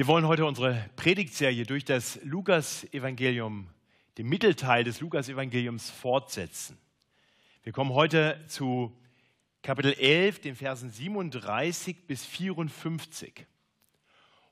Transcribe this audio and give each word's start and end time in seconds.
Wir 0.00 0.06
wollen 0.06 0.26
heute 0.26 0.46
unsere 0.46 0.88
Predigtserie 0.96 1.66
durch 1.66 1.84
das 1.84 2.18
Lukas-Evangelium, 2.22 3.68
den 4.16 4.28
Mittelteil 4.30 4.82
des 4.82 5.00
Lukas-Evangeliums 5.00 5.90
fortsetzen. 5.90 6.78
Wir 7.64 7.74
kommen 7.74 7.92
heute 7.92 8.42
zu 8.48 8.96
Kapitel 9.62 9.92
11, 9.92 10.40
den 10.40 10.56
Versen 10.56 10.90
37 10.90 12.06
bis 12.06 12.24
54. 12.24 13.46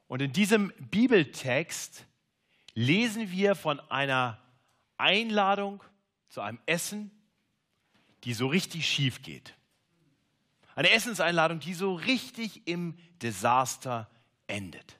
Und 0.07 0.21
in 0.21 0.35
diesem 0.35 0.71
Bibeltext 0.91 2.05
lesen 2.75 3.31
wir 3.31 3.55
von 3.55 3.81
einer 3.89 4.39
Einladung 4.99 5.83
zu 6.29 6.43
einem 6.43 6.59
Essen, 6.67 7.11
die 8.25 8.35
so 8.35 8.49
richtig 8.49 8.87
schief 8.87 9.23
geht. 9.23 9.55
Eine 10.75 10.91
Essenseinladung, 10.91 11.59
die 11.59 11.73
so 11.73 11.95
richtig 11.95 12.67
im 12.67 12.99
Desaster 13.23 14.11
endet. 14.47 14.99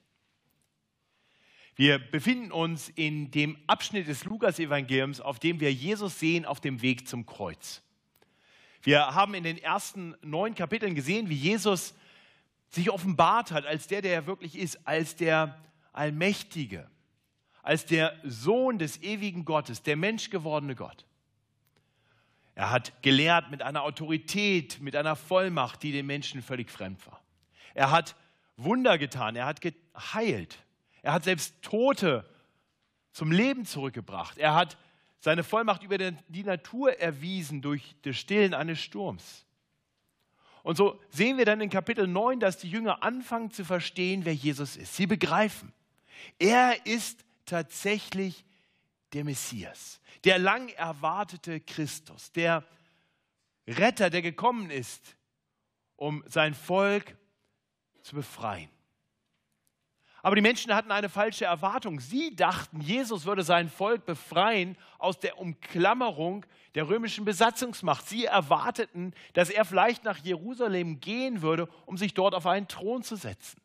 Wir 1.79 1.97
befinden 1.97 2.51
uns 2.51 2.89
in 2.89 3.31
dem 3.31 3.57
Abschnitt 3.65 4.09
des 4.09 4.25
Lukas-Evangeliums, 4.25 5.21
auf 5.21 5.39
dem 5.39 5.61
wir 5.61 5.71
Jesus 5.71 6.19
sehen 6.19 6.43
auf 6.43 6.59
dem 6.59 6.81
Weg 6.81 7.07
zum 7.07 7.25
Kreuz. 7.25 7.81
Wir 8.81 9.15
haben 9.15 9.33
in 9.33 9.45
den 9.45 9.57
ersten 9.57 10.13
neun 10.21 10.55
Kapiteln 10.55 10.93
gesehen, 10.93 11.29
wie 11.29 11.35
Jesus 11.35 11.95
sich 12.67 12.91
offenbart 12.91 13.53
hat 13.53 13.65
als 13.65 13.87
der, 13.87 14.01
der 14.01 14.11
er 14.11 14.27
wirklich 14.27 14.57
ist, 14.57 14.85
als 14.85 15.15
der 15.15 15.57
Allmächtige, 15.93 16.85
als 17.63 17.85
der 17.85 18.13
Sohn 18.25 18.77
des 18.77 19.01
ewigen 19.01 19.45
Gottes, 19.45 19.81
der 19.81 19.95
menschgewordene 19.95 20.75
Gott. 20.75 21.05
Er 22.55 22.71
hat 22.71 23.01
gelehrt 23.03 23.51
mit 23.51 23.61
einer 23.61 23.83
Autorität, 23.83 24.81
mit 24.81 24.97
einer 24.97 25.15
Vollmacht, 25.15 25.81
die 25.83 25.93
den 25.93 26.07
Menschen 26.07 26.41
völlig 26.41 26.71
fremd 26.71 27.07
war. 27.07 27.21
Er 27.73 27.89
hat 27.89 28.17
Wunder 28.57 28.97
getan, 28.97 29.37
er 29.37 29.45
hat 29.45 29.61
geheilt, 29.61 30.59
er 31.01 31.13
hat 31.13 31.23
selbst 31.23 31.61
Tote 31.61 32.29
zum 33.11 33.31
Leben 33.31 33.65
zurückgebracht. 33.65 34.37
Er 34.37 34.55
hat 34.55 34.77
seine 35.19 35.43
Vollmacht 35.43 35.83
über 35.83 35.97
die 35.97 36.43
Natur 36.43 36.99
erwiesen 36.99 37.61
durch 37.61 37.95
das 38.03 38.15
Stillen 38.17 38.53
eines 38.53 38.79
Sturms. 38.79 39.45
Und 40.63 40.75
so 40.75 40.99
sehen 41.09 41.37
wir 41.37 41.45
dann 41.45 41.61
in 41.61 41.69
Kapitel 41.69 42.07
9, 42.07 42.39
dass 42.39 42.57
die 42.57 42.69
Jünger 42.69 43.03
anfangen 43.03 43.51
zu 43.51 43.65
verstehen, 43.65 44.25
wer 44.25 44.35
Jesus 44.35 44.75
ist. 44.75 44.95
Sie 44.95 45.07
begreifen, 45.07 45.73
er 46.37 46.85
ist 46.85 47.25
tatsächlich 47.45 48.45
der 49.13 49.23
Messias, 49.23 49.99
der 50.23 50.37
lang 50.37 50.69
erwartete 50.69 51.59
Christus, 51.59 52.31
der 52.31 52.63
Retter, 53.67 54.09
der 54.09 54.21
gekommen 54.21 54.69
ist, 54.69 55.15
um 55.95 56.23
sein 56.27 56.53
Volk 56.53 57.15
zu 58.01 58.15
befreien. 58.15 58.69
Aber 60.29 60.35
die 60.35 60.43
Menschen 60.43 60.75
hatten 60.75 60.91
eine 60.91 61.09
falsche 61.09 61.45
Erwartung. 61.45 61.99
Sie 61.99 62.35
dachten, 62.35 62.81
Jesus 62.81 63.25
würde 63.25 63.41
sein 63.41 63.67
Volk 63.67 64.05
befreien 64.05 64.77
aus 64.99 65.17
der 65.17 65.39
Umklammerung 65.39 66.45
der 66.75 66.87
römischen 66.87 67.25
Besatzungsmacht. 67.25 68.07
Sie 68.07 68.25
erwarteten, 68.25 69.15
dass 69.33 69.49
er 69.49 69.65
vielleicht 69.65 70.03
nach 70.03 70.19
Jerusalem 70.19 70.99
gehen 70.99 71.41
würde, 71.41 71.67
um 71.87 71.97
sich 71.97 72.13
dort 72.13 72.35
auf 72.35 72.45
einen 72.45 72.67
Thron 72.67 73.01
zu 73.01 73.15
setzen. 73.15 73.59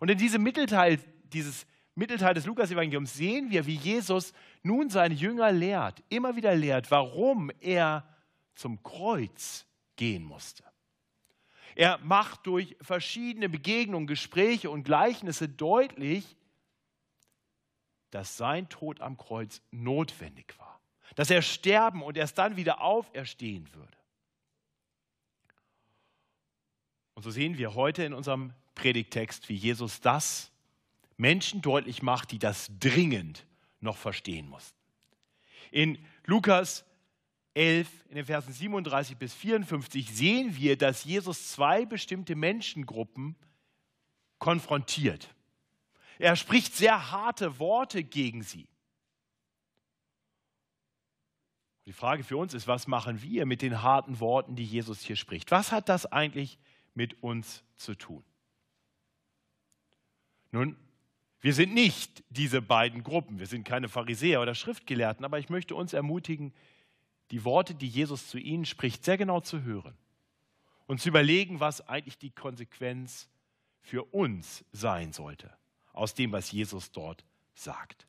Und 0.00 0.10
in 0.10 0.18
diesem 0.18 0.42
Mittelteil, 0.42 0.98
dieses 1.32 1.64
Mittelteil 1.94 2.34
des 2.34 2.44
Lukas-Evangeliums 2.46 3.14
sehen 3.14 3.48
wir, 3.52 3.66
wie 3.66 3.76
Jesus 3.76 4.32
nun 4.64 4.90
seine 4.90 5.14
Jünger 5.14 5.52
lehrt, 5.52 6.02
immer 6.08 6.34
wieder 6.34 6.56
lehrt, 6.56 6.90
warum 6.90 7.52
er 7.60 8.02
zum 8.56 8.82
Kreuz 8.82 9.64
gehen 9.94 10.24
musste. 10.24 10.64
Er 11.76 11.98
macht 11.98 12.46
durch 12.46 12.74
verschiedene 12.80 13.50
Begegnungen, 13.50 14.06
Gespräche 14.06 14.70
und 14.70 14.82
Gleichnisse 14.82 15.46
deutlich, 15.46 16.36
dass 18.10 18.38
sein 18.38 18.70
Tod 18.70 19.02
am 19.02 19.18
Kreuz 19.18 19.60
notwendig 19.70 20.58
war, 20.58 20.80
dass 21.16 21.30
er 21.30 21.42
sterben 21.42 22.02
und 22.02 22.16
erst 22.16 22.38
dann 22.38 22.56
wieder 22.56 22.80
auferstehen 22.80 23.72
würde. 23.74 23.96
Und 27.14 27.22
so 27.22 27.30
sehen 27.30 27.58
wir 27.58 27.74
heute 27.74 28.04
in 28.04 28.14
unserem 28.14 28.54
Predigtext, 28.74 29.50
wie 29.50 29.54
Jesus 29.54 30.00
das 30.00 30.50
Menschen 31.18 31.60
deutlich 31.60 32.02
macht, 32.02 32.30
die 32.32 32.38
das 32.38 32.70
dringend 32.80 33.46
noch 33.80 33.98
verstehen 33.98 34.48
mussten. 34.48 34.78
In 35.70 35.98
Lukas 36.24 36.86
11, 37.56 37.88
in 38.10 38.16
den 38.16 38.26
Versen 38.26 38.52
37 38.52 39.16
bis 39.16 39.32
54, 39.34 40.14
sehen 40.14 40.56
wir, 40.56 40.76
dass 40.76 41.04
Jesus 41.04 41.52
zwei 41.52 41.86
bestimmte 41.86 42.34
Menschengruppen 42.34 43.34
konfrontiert. 44.38 45.34
Er 46.18 46.36
spricht 46.36 46.74
sehr 46.74 47.10
harte 47.10 47.58
Worte 47.58 48.04
gegen 48.04 48.42
sie. 48.42 48.68
Die 51.86 51.92
Frage 51.92 52.24
für 52.24 52.36
uns 52.36 52.52
ist, 52.52 52.66
was 52.66 52.86
machen 52.86 53.22
wir 53.22 53.46
mit 53.46 53.62
den 53.62 53.82
harten 53.82 54.20
Worten, 54.20 54.56
die 54.56 54.64
Jesus 54.64 55.00
hier 55.00 55.16
spricht? 55.16 55.50
Was 55.50 55.72
hat 55.72 55.88
das 55.88 56.04
eigentlich 56.04 56.58
mit 56.94 57.22
uns 57.22 57.62
zu 57.76 57.94
tun? 57.94 58.24
Nun, 60.50 60.76
wir 61.40 61.54
sind 61.54 61.72
nicht 61.74 62.24
diese 62.28 62.60
beiden 62.60 63.02
Gruppen. 63.02 63.38
Wir 63.38 63.46
sind 63.46 63.64
keine 63.64 63.88
Pharisäer 63.88 64.42
oder 64.42 64.54
Schriftgelehrten, 64.54 65.24
aber 65.24 65.38
ich 65.38 65.48
möchte 65.48 65.74
uns 65.74 65.92
ermutigen, 65.92 66.52
die 67.30 67.44
Worte, 67.44 67.74
die 67.74 67.88
Jesus 67.88 68.28
zu 68.28 68.38
ihnen 68.38 68.64
spricht, 68.64 69.04
sehr 69.04 69.18
genau 69.18 69.40
zu 69.40 69.62
hören 69.62 69.96
und 70.86 71.00
zu 71.00 71.08
überlegen, 71.08 71.60
was 71.60 71.86
eigentlich 71.88 72.18
die 72.18 72.30
Konsequenz 72.30 73.28
für 73.82 74.04
uns 74.04 74.64
sein 74.72 75.12
sollte 75.12 75.52
aus 75.92 76.14
dem, 76.14 76.32
was 76.32 76.52
Jesus 76.52 76.92
dort 76.92 77.24
sagt. 77.54 78.06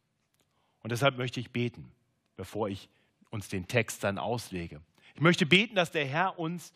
Und 0.82 0.92
deshalb 0.92 1.18
möchte 1.18 1.40
ich 1.40 1.52
beten, 1.52 1.92
bevor 2.36 2.70
ich 2.70 2.90
uns 3.30 3.50
den 3.50 3.68
Text 3.68 4.04
dann 4.04 4.18
auslege. 4.18 4.82
Ich 5.16 5.22
möchte 5.22 5.46
beten, 5.46 5.76
dass 5.76 5.92
der 5.92 6.06
Herr 6.06 6.38
uns 6.38 6.74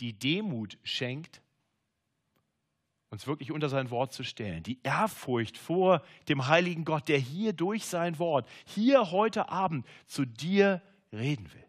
die 0.00 0.12
Demut 0.12 0.78
schenkt, 0.82 1.42
uns 3.10 3.26
wirklich 3.26 3.52
unter 3.52 3.68
sein 3.68 3.90
Wort 3.90 4.12
zu 4.12 4.22
stellen, 4.22 4.62
die 4.62 4.80
Ehrfurcht 4.82 5.56
vor 5.56 6.02
dem 6.28 6.46
heiligen 6.46 6.84
Gott, 6.84 7.08
der 7.08 7.18
hier 7.18 7.52
durch 7.52 7.86
sein 7.86 8.18
Wort, 8.18 8.48
hier 8.66 9.10
heute 9.10 9.48
Abend 9.48 9.86
zu 10.06 10.24
dir 10.24 10.82
reden 11.10 11.50
will 11.52 11.67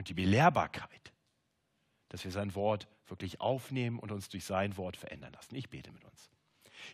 und 0.00 0.08
die 0.08 0.14
Belehrbarkeit, 0.14 1.12
dass 2.08 2.24
wir 2.24 2.30
sein 2.30 2.54
Wort 2.54 2.88
wirklich 3.06 3.38
aufnehmen 3.42 3.98
und 3.98 4.10
uns 4.10 4.30
durch 4.30 4.46
sein 4.46 4.78
Wort 4.78 4.96
verändern 4.96 5.34
lassen. 5.34 5.54
Ich 5.56 5.68
bete 5.68 5.92
mit 5.92 6.02
uns. 6.06 6.30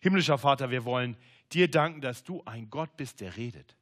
Himmlischer 0.01 0.39
Vater, 0.39 0.73
wir 0.73 0.85
wollen 0.85 1.17
dir 1.53 1.71
danken, 1.71 2.01
dass 2.01 2.25
du 2.25 2.43
ein 2.47 2.69
Gott 2.69 2.97
bist, 2.97 3.21
der 3.21 3.37
redet. 3.37 3.77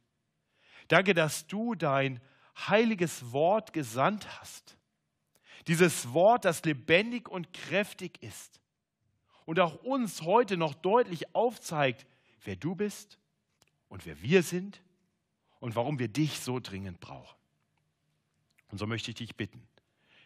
Danke, 0.89 1.15
dass 1.15 1.47
du 1.47 1.73
dein 1.73 2.21
heiliges 2.67 3.31
Wort 3.31 3.73
gesandt 3.73 4.27
hast. 4.39 4.77
Dieses 5.65 6.13
Wort, 6.13 6.45
das 6.45 6.63
lebendig 6.63 7.27
und 7.27 7.51
kräftig 7.51 8.21
ist 8.21 8.61
und 9.45 9.59
auch 9.59 9.81
uns 9.81 10.21
heute 10.21 10.55
noch 10.55 10.75
deutlich 10.75 11.33
aufzeigt, 11.33 12.05
wer 12.43 12.57
du 12.57 12.75
bist 12.75 13.17
und 13.87 14.05
wer 14.05 14.21
wir 14.21 14.43
sind 14.43 14.83
und 15.59 15.75
warum 15.75 15.97
wir 15.97 16.09
dich 16.09 16.41
so 16.41 16.59
dringend 16.59 16.99
brauchen. 16.99 17.35
Und 18.75 18.79
so 18.79 18.87
möchte 18.87 19.09
ich 19.11 19.15
dich 19.15 19.37
bitten, 19.37 19.65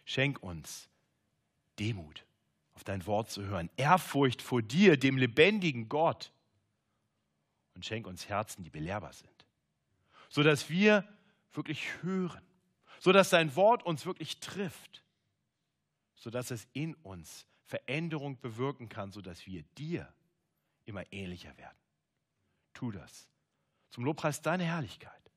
schenk 0.05 0.41
uns 0.41 0.89
Demut, 1.77 2.25
auf 2.73 2.83
dein 2.83 3.05
Wort 3.05 3.29
zu 3.29 3.43
hören, 3.43 3.69
Ehrfurcht 3.77 4.41
vor 4.41 4.63
dir, 4.63 4.97
dem 4.97 5.17
lebendigen 5.19 5.87
Gott. 5.87 6.33
Und 7.75 7.85
schenk 7.85 8.07
uns 8.07 8.27
Herzen, 8.27 8.63
die 8.63 8.71
belehrbar 8.71 9.13
sind, 9.13 9.45
sodass 10.29 10.67
wir 10.67 11.07
wirklich 11.53 12.01
hören, 12.01 12.41
sodass 12.99 13.29
dein 13.29 13.55
Wort 13.55 13.83
uns 13.83 14.07
wirklich 14.07 14.39
trifft, 14.39 15.03
sodass 16.15 16.49
es 16.49 16.67
in 16.73 16.95
uns 16.95 17.45
Veränderung 17.65 18.39
bewirken 18.39 18.89
kann, 18.89 19.11
sodass 19.11 19.45
wir 19.45 19.61
dir 19.77 20.11
immer 20.85 21.03
ähnlicher 21.13 21.55
werden. 21.55 21.77
Tu 22.73 22.89
das 22.89 23.27
zum 23.91 24.05
Lobpreis 24.05 24.41
deiner 24.41 24.63
Herrlichkeit 24.63 25.31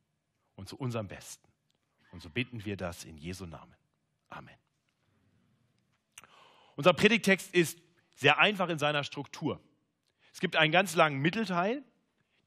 und 0.54 0.66
zu 0.66 0.78
unserem 0.78 1.08
Besten. 1.08 1.51
Und 2.12 2.22
so 2.22 2.30
bitten 2.30 2.64
wir 2.64 2.76
das 2.76 3.04
in 3.04 3.18
Jesu 3.18 3.46
Namen. 3.46 3.74
Amen. 4.28 4.54
Unser 6.76 6.92
Predigtext 6.92 7.52
ist 7.54 7.78
sehr 8.14 8.38
einfach 8.38 8.68
in 8.68 8.78
seiner 8.78 9.02
Struktur. 9.02 9.60
Es 10.32 10.40
gibt 10.40 10.56
einen 10.56 10.72
ganz 10.72 10.94
langen 10.94 11.20
Mittelteil, 11.20 11.82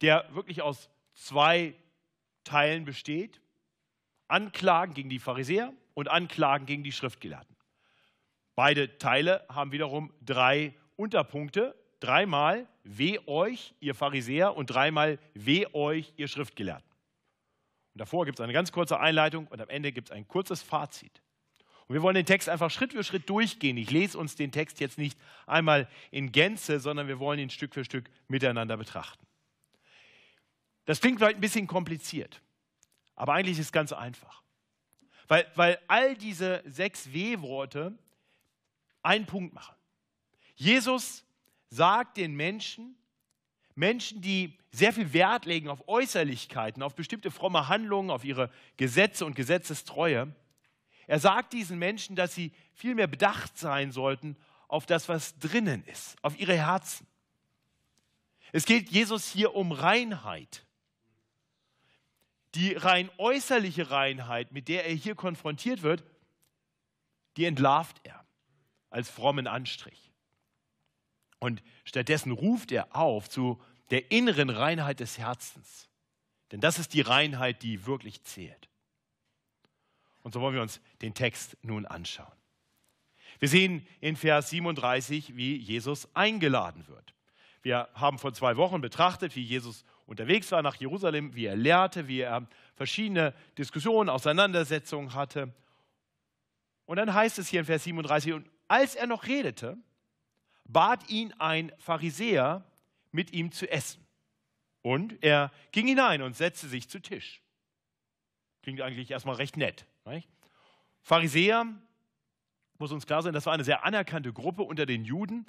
der 0.01 0.33
wirklich 0.33 0.61
aus 0.61 0.89
zwei 1.13 1.75
Teilen 2.43 2.85
besteht. 2.85 3.41
Anklagen 4.27 4.93
gegen 4.93 5.09
die 5.09 5.19
Pharisäer 5.19 5.73
und 5.93 6.09
Anklagen 6.09 6.65
gegen 6.65 6.83
die 6.83 6.91
Schriftgelehrten. 6.91 7.55
Beide 8.55 8.97
Teile 8.97 9.45
haben 9.49 9.71
wiederum 9.71 10.13
drei 10.21 10.73
Unterpunkte. 10.95 11.75
Dreimal 11.99 12.67
weh 12.83 13.19
euch, 13.25 13.73
ihr 13.79 13.95
Pharisäer, 13.95 14.55
und 14.55 14.67
dreimal 14.67 15.19
weh 15.33 15.65
euch, 15.73 16.13
ihr 16.17 16.27
Schriftgelehrten. 16.27 16.94
Und 17.95 17.99
davor 17.99 18.25
gibt 18.25 18.39
es 18.39 18.43
eine 18.43 18.51
ganz 18.51 18.73
kurze 18.73 18.99
Einleitung 18.99 19.47
und 19.47 19.61
am 19.61 19.69
Ende 19.69 19.93
gibt 19.93 20.09
es 20.09 20.11
ein 20.11 20.27
kurzes 20.27 20.61
Fazit. 20.61 21.21
Und 21.87 21.93
wir 21.93 22.01
wollen 22.01 22.15
den 22.15 22.25
Text 22.25 22.49
einfach 22.49 22.69
Schritt 22.69 22.91
für 22.91 23.05
Schritt 23.05 23.29
durchgehen. 23.29 23.77
Ich 23.77 23.89
lese 23.89 24.17
uns 24.17 24.35
den 24.35 24.51
Text 24.51 24.81
jetzt 24.81 24.97
nicht 24.97 25.17
einmal 25.47 25.87
in 26.11 26.33
Gänze, 26.33 26.81
sondern 26.81 27.07
wir 27.07 27.19
wollen 27.19 27.39
ihn 27.39 27.49
Stück 27.49 27.73
für 27.73 27.85
Stück 27.85 28.09
miteinander 28.27 28.75
betrachten. 28.75 29.25
Das 30.83 30.99
klingt 30.99 31.19
vielleicht 31.19 31.37
ein 31.37 31.41
bisschen 31.41 31.67
kompliziert, 31.67 32.41
aber 33.15 33.31
eigentlich 33.31 33.57
ist 33.57 33.67
es 33.67 33.71
ganz 33.71 33.93
einfach. 33.93 34.43
Weil, 35.29 35.49
weil 35.55 35.79
all 35.87 36.17
diese 36.17 36.63
sechs 36.65 37.13
W-Worte 37.13 37.97
einen 39.03 39.25
Punkt 39.25 39.53
machen. 39.53 39.75
Jesus 40.55 41.23
sagt 41.69 42.17
den 42.17 42.35
Menschen, 42.35 42.97
Menschen, 43.75 44.21
die 44.21 44.57
sehr 44.71 44.93
viel 44.93 45.13
Wert 45.13 45.45
legen 45.45 45.69
auf 45.69 45.87
Äußerlichkeiten, 45.87 46.81
auf 46.81 46.95
bestimmte 46.95 47.29
fromme 47.29 47.67
Handlungen, 47.67 48.09
auf 48.09 48.23
ihre 48.23 48.49
Gesetze 48.77 49.25
und 49.25 49.35
Gesetzestreue, 49.35 50.33
er 51.07 51.19
sagt 51.19 51.53
diesen 51.53 51.77
Menschen, 51.77 52.15
dass 52.15 52.33
sie 52.33 52.51
vielmehr 52.73 53.07
bedacht 53.07 53.57
sein 53.57 53.91
sollten 53.91 54.35
auf 54.67 54.85
das, 54.85 55.07
was 55.07 55.37
drinnen 55.37 55.83
ist, 55.85 56.15
auf 56.23 56.39
ihre 56.39 56.55
Herzen. 56.55 57.05
Es 58.51 58.65
geht 58.65 58.89
Jesus 58.89 59.27
hier 59.27 59.55
um 59.55 59.71
Reinheit. 59.71 60.65
Die 62.55 62.73
rein 62.73 63.09
äußerliche 63.17 63.91
Reinheit, 63.91 64.51
mit 64.51 64.67
der 64.67 64.85
er 64.85 64.95
hier 64.95 65.13
konfrontiert 65.13 65.81
wird, 65.81 66.03
die 67.37 67.45
entlarvt 67.45 67.99
er 68.03 68.25
als 68.89 69.09
frommen 69.09 69.45
Anstrich. 69.45 70.04
Und 71.45 71.61
stattdessen 71.83 72.31
ruft 72.31 72.71
er 72.71 72.95
auf 72.95 73.29
zu 73.29 73.61
der 73.91 74.09
inneren 74.09 74.49
Reinheit 74.49 74.99
des 74.99 75.19
Herzens. 75.19 75.87
Denn 76.51 76.59
das 76.59 76.79
ist 76.79 76.95
die 76.95 77.01
Reinheit, 77.01 77.61
die 77.61 77.85
wirklich 77.85 78.23
zählt. 78.23 78.67
Und 80.23 80.33
so 80.33 80.41
wollen 80.41 80.55
wir 80.55 80.63
uns 80.63 80.81
den 81.03 81.13
Text 81.13 81.55
nun 81.61 81.85
anschauen. 81.85 82.33
Wir 83.37 83.47
sehen 83.47 83.85
in 84.01 84.15
Vers 84.15 84.49
37, 84.49 85.37
wie 85.37 85.55
Jesus 85.55 86.09
eingeladen 86.15 86.87
wird. 86.87 87.13
Wir 87.61 87.89
haben 87.93 88.17
vor 88.17 88.33
zwei 88.33 88.57
Wochen 88.57 88.81
betrachtet, 88.81 89.35
wie 89.35 89.43
Jesus 89.43 89.85
unterwegs 90.07 90.51
war 90.51 90.63
nach 90.63 90.77
Jerusalem, 90.77 91.35
wie 91.35 91.45
er 91.45 91.55
lehrte, 91.55 92.07
wie 92.07 92.21
er 92.21 92.47
verschiedene 92.73 93.35
Diskussionen, 93.55 94.09
Auseinandersetzungen 94.09 95.13
hatte. 95.13 95.53
Und 96.87 96.97
dann 96.97 97.13
heißt 97.13 97.37
es 97.37 97.49
hier 97.49 97.59
in 97.59 97.67
Vers 97.67 97.83
37, 97.83 98.33
und 98.33 98.49
als 98.67 98.95
er 98.95 99.05
noch 99.05 99.27
redete, 99.27 99.77
bat 100.65 101.09
ihn 101.09 101.33
ein 101.33 101.71
Pharisäer, 101.77 102.63
mit 103.11 103.31
ihm 103.31 103.51
zu 103.51 103.69
essen. 103.71 104.05
Und 104.81 105.23
er 105.23 105.51
ging 105.71 105.87
hinein 105.87 106.21
und 106.21 106.35
setzte 106.35 106.67
sich 106.67 106.89
zu 106.89 106.99
Tisch. 106.99 107.41
Klingt 108.61 108.81
eigentlich 108.81 109.09
erstmal 109.09 109.35
recht 109.35 109.57
nett. 109.57 109.85
Nicht? 110.05 110.29
Pharisäer, 111.01 111.65
muss 112.77 112.91
uns 112.91 113.05
klar 113.05 113.23
sein, 113.23 113.33
das 113.33 113.45
war 113.45 113.53
eine 113.53 113.63
sehr 113.63 113.85
anerkannte 113.85 114.33
Gruppe 114.33 114.63
unter 114.63 114.85
den 114.85 115.05
Juden. 115.05 115.45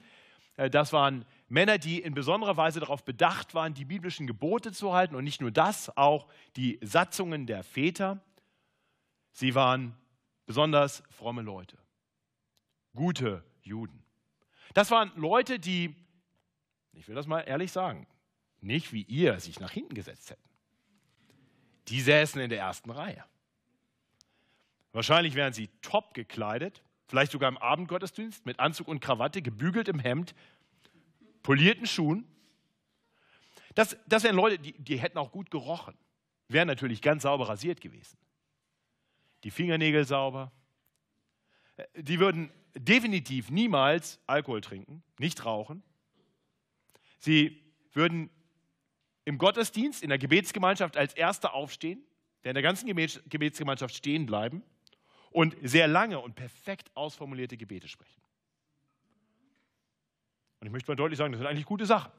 Äh, 0.56 0.70
das 0.70 0.92
waren 0.92 1.24
Männer, 1.48 1.78
die 1.78 2.00
in 2.00 2.14
besonderer 2.14 2.56
Weise 2.56 2.80
darauf 2.80 3.04
bedacht 3.04 3.54
waren, 3.54 3.74
die 3.74 3.84
biblischen 3.84 4.26
Gebote 4.26 4.72
zu 4.72 4.92
halten 4.92 5.14
und 5.14 5.24
nicht 5.24 5.40
nur 5.40 5.50
das, 5.50 5.94
auch 5.96 6.28
die 6.56 6.78
Satzungen 6.82 7.46
der 7.46 7.62
Väter. 7.62 8.20
Sie 9.32 9.54
waren 9.54 9.94
besonders 10.46 11.02
fromme 11.10 11.42
Leute, 11.42 11.76
gute 12.94 13.44
Juden. 13.62 14.05
Das 14.76 14.90
waren 14.90 15.10
Leute, 15.16 15.58
die, 15.58 15.96
ich 16.92 17.08
will 17.08 17.14
das 17.14 17.26
mal 17.26 17.40
ehrlich 17.40 17.72
sagen, 17.72 18.06
nicht 18.60 18.92
wie 18.92 19.04
ihr 19.04 19.40
sich 19.40 19.58
nach 19.58 19.70
hinten 19.70 19.94
gesetzt 19.94 20.28
hätten. 20.28 20.50
Die 21.88 22.02
säßen 22.02 22.38
in 22.42 22.50
der 22.50 22.58
ersten 22.58 22.90
Reihe. 22.90 23.24
Wahrscheinlich 24.92 25.34
wären 25.34 25.54
sie 25.54 25.70
top 25.80 26.12
gekleidet, 26.12 26.82
vielleicht 27.06 27.32
sogar 27.32 27.48
im 27.48 27.56
Abendgottesdienst 27.56 28.44
mit 28.44 28.60
Anzug 28.60 28.88
und 28.88 29.00
Krawatte, 29.00 29.40
gebügeltem 29.40 29.98
Hemd, 29.98 30.34
polierten 31.42 31.86
Schuhen. 31.86 32.26
Das, 33.74 33.96
das 34.06 34.24
wären 34.24 34.36
Leute, 34.36 34.58
die, 34.58 34.72
die 34.72 34.98
hätten 34.98 35.16
auch 35.16 35.32
gut 35.32 35.50
gerochen, 35.50 35.96
wären 36.48 36.68
natürlich 36.68 37.00
ganz 37.00 37.22
sauber 37.22 37.48
rasiert 37.48 37.80
gewesen. 37.80 38.18
Die 39.42 39.50
Fingernägel 39.50 40.04
sauber. 40.04 40.52
Die 41.94 42.20
würden 42.20 42.52
definitiv 42.76 43.50
niemals 43.50 44.20
Alkohol 44.26 44.60
trinken, 44.60 45.02
nicht 45.18 45.44
rauchen. 45.44 45.82
Sie 47.18 47.62
würden 47.92 48.30
im 49.24 49.38
Gottesdienst, 49.38 50.02
in 50.02 50.08
der 50.08 50.18
Gebetsgemeinschaft 50.18 50.96
als 50.96 51.14
Erster 51.14 51.54
aufstehen, 51.54 52.02
der 52.44 52.50
in 52.50 52.54
der 52.54 52.62
ganzen 52.62 52.86
Gebetsgemeinschaft 52.86 53.94
stehen 53.94 54.26
bleiben 54.26 54.62
und 55.30 55.56
sehr 55.62 55.88
lange 55.88 56.20
und 56.20 56.34
perfekt 56.36 56.90
ausformulierte 56.94 57.56
Gebete 57.56 57.88
sprechen. 57.88 58.22
Und 60.60 60.68
ich 60.68 60.72
möchte 60.72 60.90
mal 60.90 60.96
deutlich 60.96 61.18
sagen, 61.18 61.32
das 61.32 61.40
sind 61.40 61.48
eigentlich 61.48 61.66
gute 61.66 61.86
Sachen. 61.86 62.12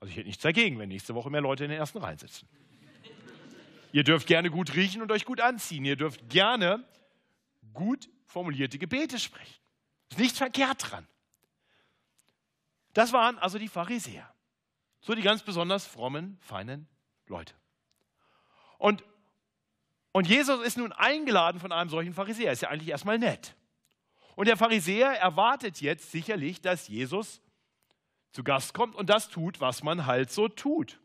Also 0.00 0.10
ich 0.10 0.16
hätte 0.16 0.26
nichts 0.26 0.42
dagegen, 0.42 0.78
wenn 0.78 0.88
nächste 0.88 1.14
Woche 1.14 1.30
mehr 1.30 1.40
Leute 1.40 1.64
in 1.64 1.70
den 1.70 1.78
ersten 1.78 1.98
Reihen 1.98 2.18
sitzen. 2.18 2.48
Ihr 3.92 4.04
dürft 4.04 4.26
gerne 4.26 4.50
gut 4.50 4.74
riechen 4.74 5.00
und 5.00 5.10
euch 5.12 5.24
gut 5.24 5.40
anziehen. 5.40 5.84
Ihr 5.84 5.96
dürft 5.96 6.28
gerne 6.28 6.84
gut 7.72 8.08
formulierte 8.28 8.78
Gebete 8.78 9.18
sprechen. 9.18 9.60
Ist 10.10 10.18
nichts 10.18 10.38
verkehrt 10.38 10.90
dran. 10.90 11.06
Das 12.94 13.12
waren 13.12 13.38
also 13.38 13.58
die 13.58 13.68
Pharisäer. 13.68 14.32
So 15.00 15.14
die 15.14 15.22
ganz 15.22 15.42
besonders 15.42 15.86
frommen, 15.86 16.38
feinen 16.40 16.88
Leute. 17.26 17.54
Und 18.78 19.02
und 20.12 20.26
Jesus 20.26 20.60
ist 20.62 20.78
nun 20.78 20.92
eingeladen 20.92 21.60
von 21.60 21.70
einem 21.70 21.90
solchen 21.90 22.14
Pharisäer. 22.14 22.52
Ist 22.52 22.62
ja 22.62 22.70
eigentlich 22.70 22.88
erstmal 22.88 23.18
nett. 23.18 23.54
Und 24.34 24.48
der 24.48 24.56
Pharisäer 24.56 25.10
erwartet 25.12 25.80
jetzt 25.80 26.10
sicherlich, 26.10 26.60
dass 26.60 26.88
Jesus 26.88 27.40
zu 28.32 28.42
Gast 28.42 28.74
kommt 28.74 28.94
und 28.94 29.10
das 29.10 29.28
tut, 29.28 29.60
was 29.60 29.82
man 29.82 30.06
halt 30.06 30.30
so 30.30 30.48
tut. 30.48 30.98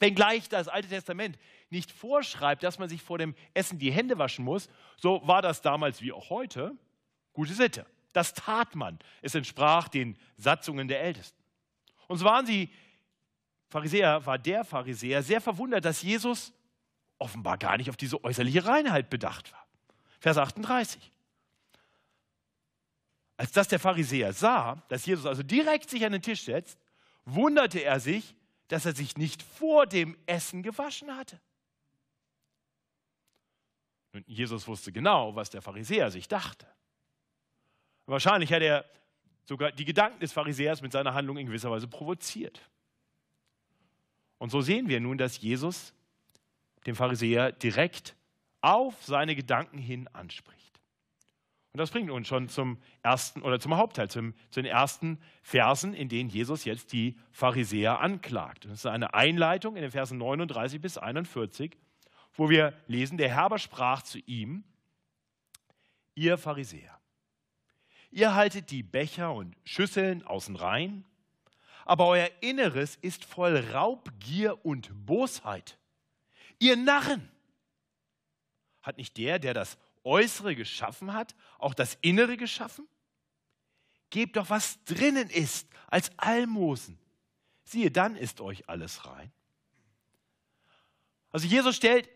Wenngleich 0.00 0.48
das 0.48 0.68
Alte 0.68 0.88
Testament 0.88 1.38
nicht 1.70 1.92
vorschreibt, 1.92 2.62
dass 2.62 2.78
man 2.78 2.88
sich 2.88 3.02
vor 3.02 3.18
dem 3.18 3.34
Essen 3.54 3.78
die 3.78 3.92
Hände 3.92 4.18
waschen 4.18 4.44
muss, 4.44 4.68
so 4.96 5.20
war 5.24 5.42
das 5.42 5.62
damals 5.62 6.02
wie 6.02 6.12
auch 6.12 6.30
heute 6.30 6.76
gute 7.32 7.54
Sitte. 7.54 7.86
Das 8.12 8.34
tat 8.34 8.74
man. 8.74 8.98
Es 9.22 9.34
entsprach 9.34 9.88
den 9.88 10.16
Satzungen 10.36 10.88
der 10.88 11.00
Ältesten. 11.02 11.38
Und 12.08 12.18
so 12.18 12.24
waren 12.24 12.44
sie, 12.44 12.70
Pharisäer 13.68 14.26
war 14.26 14.36
der 14.36 14.64
Pharisäer, 14.64 15.22
sehr 15.22 15.40
verwundert, 15.40 15.84
dass 15.84 16.02
Jesus 16.02 16.52
offenbar 17.18 17.56
gar 17.56 17.76
nicht 17.76 17.88
auf 17.88 17.96
diese 17.96 18.22
äußerliche 18.24 18.66
Reinheit 18.66 19.10
bedacht 19.10 19.52
war. 19.52 19.64
Vers 20.18 20.38
38. 20.38 21.12
Als 23.36 23.52
das 23.52 23.68
der 23.68 23.78
Pharisäer 23.78 24.32
sah, 24.32 24.82
dass 24.88 25.06
Jesus 25.06 25.24
also 25.24 25.42
direkt 25.42 25.88
sich 25.88 26.04
an 26.04 26.12
den 26.12 26.22
Tisch 26.22 26.44
setzt, 26.44 26.78
wunderte 27.24 27.78
er 27.78 28.00
sich, 28.00 28.34
dass 28.68 28.86
er 28.86 28.94
sich 28.94 29.16
nicht 29.16 29.42
vor 29.42 29.86
dem 29.86 30.16
Essen 30.26 30.62
gewaschen 30.62 31.16
hatte. 31.16 31.40
Und 34.12 34.26
Jesus 34.28 34.66
wusste 34.66 34.92
genau, 34.92 35.34
was 35.36 35.50
der 35.50 35.62
Pharisäer 35.62 36.10
sich 36.10 36.28
dachte. 36.28 36.66
Wahrscheinlich 38.06 38.52
hat 38.52 38.62
er 38.62 38.84
sogar 39.44 39.72
die 39.72 39.84
Gedanken 39.84 40.20
des 40.20 40.32
Pharisäers 40.32 40.82
mit 40.82 40.92
seiner 40.92 41.14
Handlung 41.14 41.36
in 41.36 41.46
gewisser 41.46 41.70
Weise 41.70 41.86
provoziert. 41.86 42.60
Und 44.38 44.50
so 44.50 44.60
sehen 44.60 44.88
wir 44.88 45.00
nun, 45.00 45.18
dass 45.18 45.40
Jesus 45.40 45.92
dem 46.86 46.96
Pharisäer 46.96 47.52
direkt 47.52 48.16
auf 48.62 49.02
seine 49.04 49.36
Gedanken 49.36 49.78
hin 49.78 50.08
anspricht. 50.08 50.80
Und 51.72 51.78
das 51.78 51.90
bringt 51.90 52.10
uns 52.10 52.26
schon 52.26 52.48
zum 52.48 52.78
ersten 53.02 53.42
oder 53.42 53.60
zum 53.60 53.76
Hauptteil, 53.76 54.10
zum, 54.10 54.34
zu 54.50 54.60
den 54.60 54.70
ersten 54.70 55.20
Versen, 55.42 55.94
in 55.94 56.08
denen 56.08 56.28
Jesus 56.28 56.64
jetzt 56.64 56.92
die 56.92 57.16
Pharisäer 57.30 58.00
anklagt. 58.00 58.64
Das 58.64 58.72
ist 58.72 58.86
eine 58.86 59.14
Einleitung 59.14 59.76
in 59.76 59.82
den 59.82 59.92
Versen 59.92 60.18
39 60.18 60.80
bis 60.80 60.98
41, 60.98 61.76
wo 62.34 62.48
wir 62.48 62.72
lesen, 62.86 63.18
der 63.18 63.34
Herr 63.34 63.58
sprach 63.58 64.02
zu 64.02 64.18
ihm, 64.18 64.64
ihr 66.14 66.38
Pharisäer, 66.38 66.98
ihr 68.10 68.34
haltet 68.34 68.70
die 68.70 68.82
Becher 68.82 69.32
und 69.32 69.56
Schüsseln 69.64 70.26
außen 70.26 70.56
rein, 70.56 71.04
aber 71.84 72.06
euer 72.06 72.30
Inneres 72.40 72.96
ist 72.96 73.24
voll 73.24 73.56
Raubgier 73.72 74.64
und 74.64 74.90
Bosheit. 75.06 75.78
Ihr 76.58 76.76
Narren! 76.76 77.28
Hat 78.82 78.96
nicht 78.96 79.16
der, 79.16 79.38
der 79.38 79.54
das 79.54 79.76
Äußere 80.04 80.54
geschaffen 80.54 81.12
hat, 81.12 81.34
auch 81.58 81.74
das 81.74 81.98
Innere 82.00 82.36
geschaffen? 82.36 82.86
Gebt 84.10 84.36
doch, 84.36 84.50
was 84.50 84.82
drinnen 84.84 85.30
ist, 85.30 85.68
als 85.88 86.10
Almosen. 86.16 86.98
Siehe, 87.64 87.90
dann 87.90 88.16
ist 88.16 88.40
euch 88.40 88.68
alles 88.68 89.06
rein. 89.06 89.32
Also 91.30 91.46
Jesus 91.46 91.76
stellt 91.76 92.08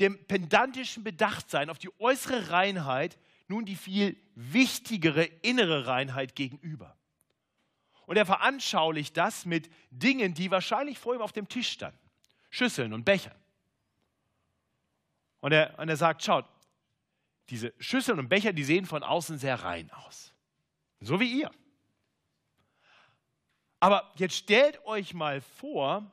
dem 0.00 0.24
pedantischen 0.26 1.04
Bedachtsein 1.04 1.70
auf 1.70 1.78
die 1.78 1.90
äußere 1.98 2.50
Reinheit 2.50 3.18
nun 3.48 3.64
die 3.64 3.76
viel 3.76 4.16
wichtigere 4.34 5.24
innere 5.24 5.86
Reinheit 5.86 6.36
gegenüber. 6.36 6.96
Und 8.06 8.16
er 8.16 8.26
veranschaulicht 8.26 9.16
das 9.16 9.44
mit 9.44 9.70
Dingen, 9.90 10.34
die 10.34 10.50
wahrscheinlich 10.50 10.98
vor 10.98 11.14
ihm 11.14 11.20
auf 11.20 11.32
dem 11.32 11.48
Tisch 11.48 11.70
standen. 11.70 11.98
Schüsseln 12.50 12.92
und 12.92 13.04
Bechern. 13.04 13.36
Und 15.40 15.52
er, 15.52 15.78
und 15.78 15.88
er 15.88 15.96
sagt, 15.96 16.22
schaut, 16.22 16.46
diese 17.50 17.72
Schüsseln 17.78 18.18
und 18.18 18.28
Becher, 18.28 18.52
die 18.52 18.64
sehen 18.64 18.86
von 18.86 19.02
außen 19.02 19.38
sehr 19.38 19.62
rein 19.62 19.90
aus. 19.90 20.32
So 21.00 21.20
wie 21.20 21.40
ihr. 21.40 21.50
Aber 23.80 24.12
jetzt 24.16 24.34
stellt 24.34 24.84
euch 24.84 25.14
mal 25.14 25.40
vor, 25.40 26.10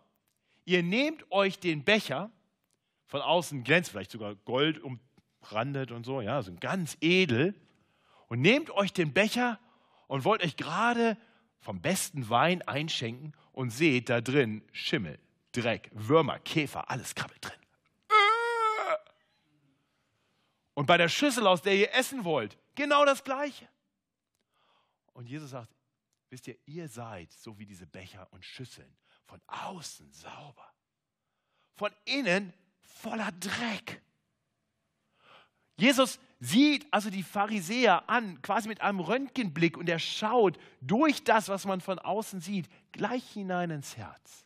ihr 0.66 0.84
nehmt 0.84 1.30
euch 1.32 1.60
den 1.60 1.84
Becher, 1.84 2.30
von 3.08 3.22
außen 3.22 3.64
glänzt 3.64 3.92
vielleicht 3.92 4.12
sogar 4.12 4.36
Gold 4.36 4.80
umrandet 4.80 5.92
und 5.92 6.06
so, 6.06 6.22
ja, 6.22 6.42
so 6.42 6.54
ganz 6.56 6.98
edel, 7.02 7.56
und 8.28 8.42
nehmt 8.42 8.72
euch 8.72 8.92
den 8.92 9.14
Becher 9.14 9.60
und 10.08 10.26
wollt 10.26 10.44
euch 10.44 10.58
gerade 10.58 11.18
vom 11.60 11.82
besten 11.82 12.30
Wein 12.30 12.62
einschenken 12.64 13.36
und 13.52 13.70
seht 13.70 14.10
da 14.10 14.22
drin 14.22 14.64
Schimmel, 14.72 15.20
Dreck, 15.52 15.90
Würmer, 15.94 16.40
Käfer, 16.40 16.90
alles 16.90 17.16
krabbelt 17.16 17.44
drin. 17.44 17.54
Und 20.74 20.88
bei 20.88 20.98
der 20.98 21.08
Schüssel, 21.08 21.48
aus 21.48 21.62
der 21.62 21.76
ihr 21.76 21.94
essen 21.94 22.24
wollt, 22.24 22.58
genau 22.76 23.06
das 23.06 23.24
Gleiche. 23.24 23.68
Und 25.14 25.28
Jesus 25.28 25.52
sagt, 25.52 25.74
wisst 26.30 26.48
ihr, 26.48 26.58
ihr 26.66 26.90
seid 26.90 27.32
so 27.32 27.58
wie 27.58 27.66
diese 27.66 27.88
Becher 27.88 28.28
und 28.32 28.44
Schüsseln, 28.44 28.94
von 29.26 29.42
außen 29.48 30.12
sauber, 30.12 30.74
von 31.76 31.92
innen 32.04 32.54
voller 32.86 33.32
Dreck. 33.34 34.02
Jesus 35.78 36.20
sieht 36.40 36.86
also 36.92 37.10
die 37.10 37.24
Pharisäer 37.24 38.10
an, 38.10 38.42
quasi 38.42 38.68
mit 38.68 38.82
einem 38.82 39.00
Röntgenblick 39.00 39.78
und 39.78 39.90
er 39.90 40.00
schaut 40.00 40.58
durch 40.82 41.24
das, 41.24 41.50
was 41.50 41.66
man 41.66 41.82
von 41.82 42.00
außen 42.00 42.40
sieht, 42.40 42.70
gleich 42.92 43.24
hinein 43.32 43.72
ins 43.72 43.98
Herz. 43.98 44.46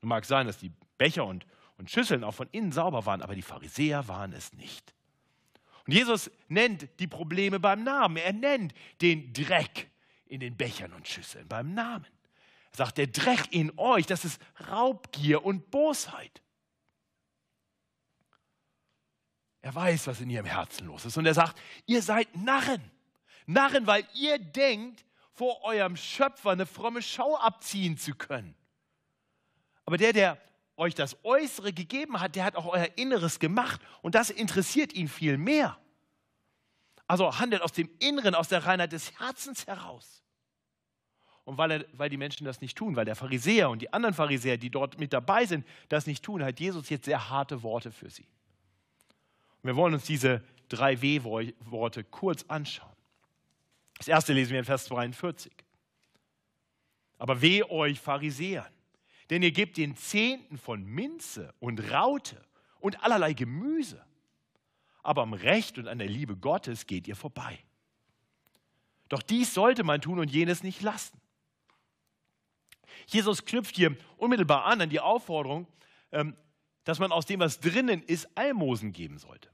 Nun 0.00 0.08
mag 0.08 0.24
sein, 0.24 0.46
dass 0.46 0.58
die 0.58 0.72
Becher 0.98 1.26
und, 1.26 1.46
und 1.76 1.90
Schüsseln 1.90 2.24
auch 2.24 2.34
von 2.34 2.48
innen 2.52 2.72
sauber 2.72 3.06
waren, 3.06 3.22
aber 3.22 3.34
die 3.34 3.42
Pharisäer 3.42 4.08
waren 4.08 4.32
es 4.32 4.52
nicht. 4.54 4.94
Und 5.86 5.92
Jesus 5.92 6.30
nennt 6.48 6.88
die 7.00 7.06
Probleme 7.06 7.58
beim 7.58 7.82
Namen. 7.82 8.16
Er 8.16 8.32
nennt 8.32 8.74
den 9.00 9.32
Dreck 9.32 9.90
in 10.26 10.40
den 10.40 10.56
Bechern 10.56 10.92
und 10.92 11.08
Schüsseln 11.08 11.48
beim 11.48 11.74
Namen. 11.74 12.06
Er 12.72 12.76
sagt, 12.76 12.98
der 12.98 13.08
Dreck 13.08 13.52
in 13.52 13.76
euch, 13.78 14.06
das 14.06 14.24
ist 14.24 14.40
Raubgier 14.68 15.44
und 15.44 15.70
Bosheit. 15.70 16.42
Er 19.62 19.74
weiß, 19.74 20.06
was 20.06 20.20
in 20.20 20.30
ihrem 20.30 20.46
Herzen 20.46 20.86
los 20.86 21.04
ist. 21.04 21.16
Und 21.16 21.26
er 21.26 21.34
sagt, 21.34 21.60
ihr 21.86 22.02
seid 22.02 22.34
Narren. 22.36 22.82
Narren, 23.46 23.86
weil 23.86 24.06
ihr 24.14 24.38
denkt, 24.38 25.04
vor 25.32 25.62
eurem 25.64 25.96
Schöpfer 25.96 26.50
eine 26.50 26.66
fromme 26.66 27.02
Schau 27.02 27.36
abziehen 27.36 27.96
zu 27.96 28.14
können. 28.14 28.54
Aber 29.84 29.96
der, 29.96 30.12
der 30.12 30.38
euch 30.76 30.94
das 30.94 31.16
Äußere 31.24 31.72
gegeben 31.72 32.20
hat, 32.20 32.36
der 32.36 32.44
hat 32.44 32.56
auch 32.56 32.66
euer 32.66 32.88
Inneres 32.96 33.38
gemacht. 33.38 33.80
Und 34.02 34.14
das 34.14 34.30
interessiert 34.30 34.92
ihn 34.92 35.08
viel 35.08 35.36
mehr. 35.36 35.78
Also 37.06 37.38
handelt 37.38 37.62
aus 37.62 37.72
dem 37.72 37.90
Inneren, 37.98 38.34
aus 38.34 38.48
der 38.48 38.64
Reinheit 38.64 38.92
des 38.92 39.18
Herzens 39.18 39.66
heraus. 39.66 40.22
Und 41.44 41.58
weil, 41.58 41.70
er, 41.70 41.84
weil 41.94 42.08
die 42.08 42.16
Menschen 42.16 42.44
das 42.44 42.60
nicht 42.60 42.78
tun, 42.78 42.96
weil 42.96 43.04
der 43.04 43.16
Pharisäer 43.16 43.68
und 43.68 43.82
die 43.82 43.92
anderen 43.92 44.14
Pharisäer, 44.14 44.58
die 44.58 44.70
dort 44.70 44.98
mit 44.98 45.12
dabei 45.12 45.44
sind, 45.44 45.66
das 45.88 46.06
nicht 46.06 46.22
tun, 46.22 46.44
hat 46.44 46.60
Jesus 46.60 46.88
jetzt 46.88 47.06
sehr 47.06 47.28
harte 47.28 47.62
Worte 47.62 47.90
für 47.90 48.10
sie. 48.10 48.26
Wir 49.62 49.76
wollen 49.76 49.94
uns 49.94 50.04
diese 50.04 50.42
drei 50.68 51.00
W-Worte 51.02 52.04
kurz 52.04 52.44
anschauen. 52.48 52.88
Das 53.98 54.08
erste 54.08 54.32
lesen 54.32 54.52
wir 54.52 54.60
in 54.60 54.64
Vers 54.64 54.86
42. 54.86 55.52
Aber 57.18 57.42
weh 57.42 57.62
euch 57.64 58.00
Pharisäern, 58.00 58.72
denn 59.28 59.42
ihr 59.42 59.52
gebt 59.52 59.76
den 59.76 59.96
Zehnten 59.96 60.56
von 60.56 60.84
Minze 60.84 61.52
und 61.60 61.92
Raute 61.92 62.42
und 62.78 63.02
allerlei 63.04 63.34
Gemüse, 63.34 64.02
aber 65.02 65.22
am 65.22 65.34
Recht 65.34 65.76
und 65.78 65.86
an 65.86 65.98
der 65.98 66.08
Liebe 66.08 66.36
Gottes 66.36 66.86
geht 66.86 67.06
ihr 67.06 67.16
vorbei. 67.16 67.58
Doch 69.10 69.22
dies 69.22 69.52
sollte 69.52 69.84
man 69.84 70.00
tun 70.00 70.18
und 70.18 70.30
jenes 70.30 70.62
nicht 70.62 70.80
lassen. 70.80 71.20
Jesus 73.06 73.44
knüpft 73.44 73.76
hier 73.76 73.96
unmittelbar 74.16 74.64
an 74.64 74.80
an 74.80 74.88
die 74.88 75.00
Aufforderung, 75.00 75.66
ähm, 76.12 76.36
dass 76.84 76.98
man 76.98 77.12
aus 77.12 77.26
dem, 77.26 77.40
was 77.40 77.60
drinnen 77.60 78.02
ist, 78.02 78.28
Almosen 78.36 78.92
geben 78.92 79.18
sollte. 79.18 79.48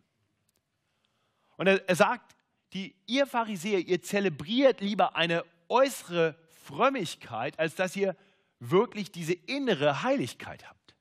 Und 1.56 1.66
er, 1.66 1.88
er 1.88 1.96
sagt, 1.96 2.36
die, 2.72 2.94
ihr 3.06 3.26
Pharisäer, 3.26 3.80
ihr 3.80 4.02
zelebriert 4.02 4.80
lieber 4.80 5.16
eine 5.16 5.44
äußere 5.68 6.36
Frömmigkeit, 6.64 7.58
als 7.58 7.74
dass 7.74 7.96
ihr 7.96 8.16
wirklich 8.58 9.10
diese 9.10 9.32
innere 9.32 10.02
Heiligkeit 10.02 10.68
habt. 10.68 10.94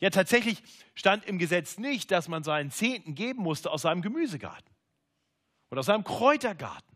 Ja, 0.00 0.10
tatsächlich 0.10 0.62
stand 0.94 1.24
im 1.24 1.38
Gesetz 1.38 1.78
nicht, 1.78 2.10
dass 2.10 2.28
man 2.28 2.44
seinen 2.44 2.70
Zehnten 2.70 3.14
geben 3.14 3.42
musste 3.42 3.70
aus 3.70 3.82
seinem 3.82 4.02
Gemüsegarten 4.02 4.74
oder 5.70 5.80
aus 5.80 5.86
seinem 5.86 6.04
Kräutergarten. 6.04 6.94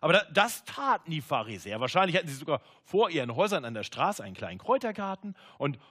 Aber 0.00 0.26
das 0.32 0.64
taten 0.64 1.10
die 1.10 1.20
Pharisäer. 1.20 1.80
Wahrscheinlich 1.80 2.16
hatten 2.16 2.28
sie 2.28 2.34
sogar 2.34 2.60
vor 2.84 3.10
ihren 3.10 3.34
Häusern 3.34 3.64
an 3.64 3.74
der 3.74 3.82
Straße 3.82 4.22
einen 4.22 4.34
kleinen 4.34 4.58
Kräutergarten 4.58 5.34
und, 5.58 5.78
und 5.78 5.82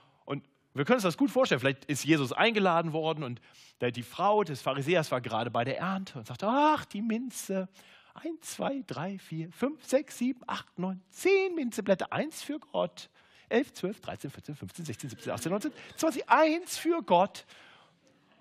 wir 0.77 0.85
können 0.85 0.97
uns 0.97 1.03
das 1.03 1.17
gut 1.17 1.31
vorstellen. 1.31 1.59
Vielleicht 1.59 1.85
ist 1.85 2.05
Jesus 2.05 2.31
eingeladen 2.31 2.93
worden 2.93 3.23
und 3.23 3.41
die 3.81 4.03
Frau 4.03 4.43
des 4.43 4.61
Pharisäers 4.61 5.11
war 5.11 5.21
gerade 5.21 5.51
bei 5.51 5.63
der 5.63 5.79
Ernte 5.79 6.19
und 6.19 6.27
sagte: 6.27 6.47
Ach, 6.47 6.85
die 6.85 7.01
Minze. 7.01 7.67
Eins, 8.13 8.55
zwei, 8.55 8.83
drei, 8.87 9.19
vier, 9.19 9.51
fünf, 9.51 9.85
sechs, 9.85 10.17
sieben, 10.17 10.41
acht, 10.47 10.79
neun, 10.79 11.03
zehn 11.11 11.53
Minzeblätter. 11.53 12.11
Eins 12.11 12.41
für 12.41 12.59
Gott. 12.59 13.09
Elf, 13.47 13.73
zwölf, 13.73 14.01
dreizehn, 14.01 14.31
vierzehn, 14.31 14.55
fünfzehn, 14.55 14.85
sechzehn, 14.85 15.09
siebzehn, 15.09 15.31
achtzehn, 15.31 15.51
neunzehn, 15.51 15.71
zwanzig. 15.95 16.27
Eins 16.27 16.77
für 16.77 17.03
Gott. 17.03 17.45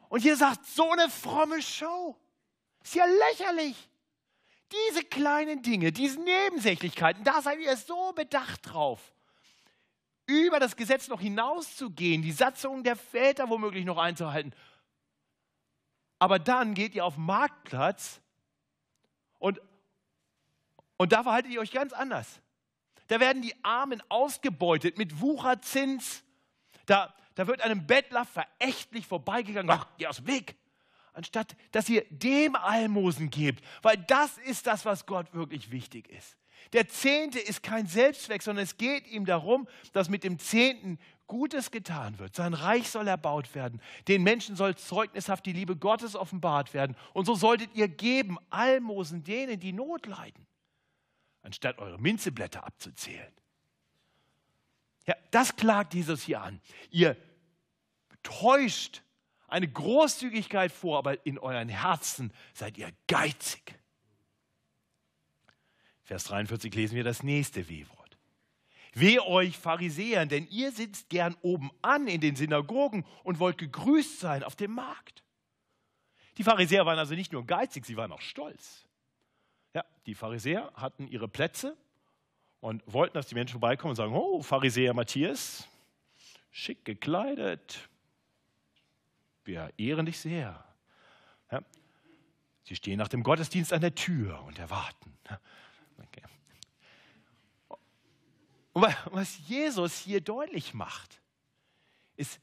Und 0.08 0.20
hier 0.20 0.36
sagt: 0.36 0.64
So 0.64 0.90
eine 0.90 1.10
fromme 1.10 1.60
Show. 1.60 2.16
Ist 2.82 2.94
ja 2.94 3.04
lächerlich. 3.04 3.90
Diese 4.72 5.04
kleinen 5.04 5.62
Dinge, 5.62 5.92
diese 5.92 6.20
Nebensächlichkeiten, 6.20 7.22
da 7.22 7.40
seid 7.40 7.60
ihr 7.60 7.76
so 7.76 8.12
bedacht 8.14 8.60
drauf 8.64 9.12
über 10.26 10.60
das 10.60 10.76
Gesetz 10.76 11.08
noch 11.08 11.20
hinauszugehen, 11.20 12.22
die 12.22 12.32
Satzungen 12.32 12.84
der 12.84 12.96
Väter 12.96 13.48
womöglich 13.48 13.84
noch 13.84 13.98
einzuhalten. 13.98 14.52
Aber 16.18 16.38
dann 16.38 16.74
geht 16.74 16.94
ihr 16.94 17.04
auf 17.04 17.14
den 17.14 17.24
Marktplatz 17.24 18.20
und, 19.38 19.60
und 20.96 21.12
da 21.12 21.22
verhaltet 21.22 21.52
ihr 21.52 21.60
euch 21.60 21.72
ganz 21.72 21.92
anders. 21.92 22.40
Da 23.08 23.20
werden 23.20 23.42
die 23.42 23.54
Armen 23.62 24.02
ausgebeutet 24.08 24.98
mit 24.98 25.20
Wucherzins. 25.20 26.24
Da, 26.86 27.14
da 27.34 27.46
wird 27.46 27.60
einem 27.60 27.86
Bettler 27.86 28.24
verächtlich 28.24 29.06
vorbeigegangen. 29.06 29.70
Ach, 29.70 29.86
geh 29.98 30.06
aus 30.06 30.16
dem 30.16 30.26
Weg. 30.26 30.56
Anstatt 31.12 31.56
dass 31.72 31.88
ihr 31.88 32.04
dem 32.10 32.56
Almosen 32.56 33.30
gebt, 33.30 33.64
weil 33.82 33.96
das 33.96 34.36
ist 34.38 34.66
das, 34.66 34.84
was 34.84 35.06
Gott 35.06 35.32
wirklich 35.32 35.70
wichtig 35.70 36.08
ist. 36.08 36.36
Der 36.72 36.88
Zehnte 36.88 37.38
ist 37.38 37.62
kein 37.62 37.86
Selbstzweck, 37.86 38.42
sondern 38.42 38.64
es 38.64 38.76
geht 38.76 39.06
ihm 39.06 39.24
darum, 39.24 39.68
dass 39.92 40.08
mit 40.08 40.24
dem 40.24 40.38
Zehnten 40.38 40.98
Gutes 41.26 41.70
getan 41.70 42.18
wird. 42.18 42.36
Sein 42.36 42.54
Reich 42.54 42.88
soll 42.88 43.08
erbaut 43.08 43.54
werden. 43.54 43.80
Den 44.08 44.22
Menschen 44.22 44.56
soll 44.56 44.76
zeugnishaft 44.76 45.44
die 45.46 45.52
Liebe 45.52 45.76
Gottes 45.76 46.14
offenbart 46.14 46.72
werden. 46.72 46.96
Und 47.14 47.24
so 47.26 47.34
solltet 47.34 47.74
ihr 47.74 47.88
geben, 47.88 48.38
Almosen 48.50 49.24
denen, 49.24 49.58
die 49.58 49.72
Not 49.72 50.06
leiden, 50.06 50.46
anstatt 51.42 51.78
eure 51.78 51.98
Minzeblätter 51.98 52.64
abzuzählen. 52.64 53.32
Ja, 55.06 55.14
das 55.30 55.56
klagt 55.56 55.94
Jesus 55.94 56.22
hier 56.22 56.42
an. 56.42 56.60
Ihr 56.90 57.16
täuscht 58.22 59.02
eine 59.48 59.68
Großzügigkeit 59.68 60.72
vor, 60.72 60.98
aber 60.98 61.24
in 61.24 61.38
euren 61.38 61.68
Herzen 61.68 62.32
seid 62.52 62.76
ihr 62.78 62.92
geizig. 63.06 63.75
Vers 66.06 66.24
43 66.24 66.72
lesen 66.72 66.94
wir 66.94 67.02
das 67.02 67.24
nächste 67.24 67.68
W-Wort. 67.68 68.16
Weh 68.94 69.18
euch 69.18 69.58
Pharisäern, 69.58 70.28
denn 70.28 70.46
ihr 70.46 70.70
sitzt 70.70 71.10
gern 71.10 71.36
oben 71.42 71.70
an 71.82 72.06
in 72.06 72.20
den 72.20 72.36
Synagogen 72.36 73.04
und 73.24 73.40
wollt 73.40 73.58
gegrüßt 73.58 74.20
sein 74.20 74.44
auf 74.44 74.54
dem 74.54 74.70
Markt. 74.70 75.24
Die 76.38 76.44
Pharisäer 76.44 76.86
waren 76.86 76.98
also 76.98 77.14
nicht 77.14 77.32
nur 77.32 77.44
geizig, 77.44 77.84
sie 77.84 77.96
waren 77.96 78.12
auch 78.12 78.20
stolz. 78.20 78.86
Ja, 79.74 79.84
die 80.06 80.14
Pharisäer 80.14 80.72
hatten 80.74 81.08
ihre 81.08 81.26
Plätze 81.26 81.76
und 82.60 82.84
wollten, 82.86 83.14
dass 83.14 83.26
die 83.26 83.34
Menschen 83.34 83.54
vorbeikommen 83.54 83.90
und 83.90 83.96
sagen, 83.96 84.14
oh, 84.14 84.42
Pharisäer 84.42 84.94
Matthias, 84.94 85.66
schick 86.52 86.84
gekleidet, 86.84 87.88
wir 89.44 89.72
ehren 89.76 90.06
dich 90.06 90.20
sehr. 90.20 90.64
Ja, 91.50 91.62
sie 92.62 92.76
stehen 92.76 92.98
nach 92.98 93.08
dem 93.08 93.24
Gottesdienst 93.24 93.72
an 93.72 93.80
der 93.80 93.96
Tür 93.96 94.44
und 94.44 94.60
erwarten. 94.60 95.18
Okay. 95.98 96.22
Und 98.72 98.82
was 99.06 99.38
Jesus 99.46 99.98
hier 99.98 100.20
deutlich 100.20 100.74
macht, 100.74 101.20
ist, 102.16 102.40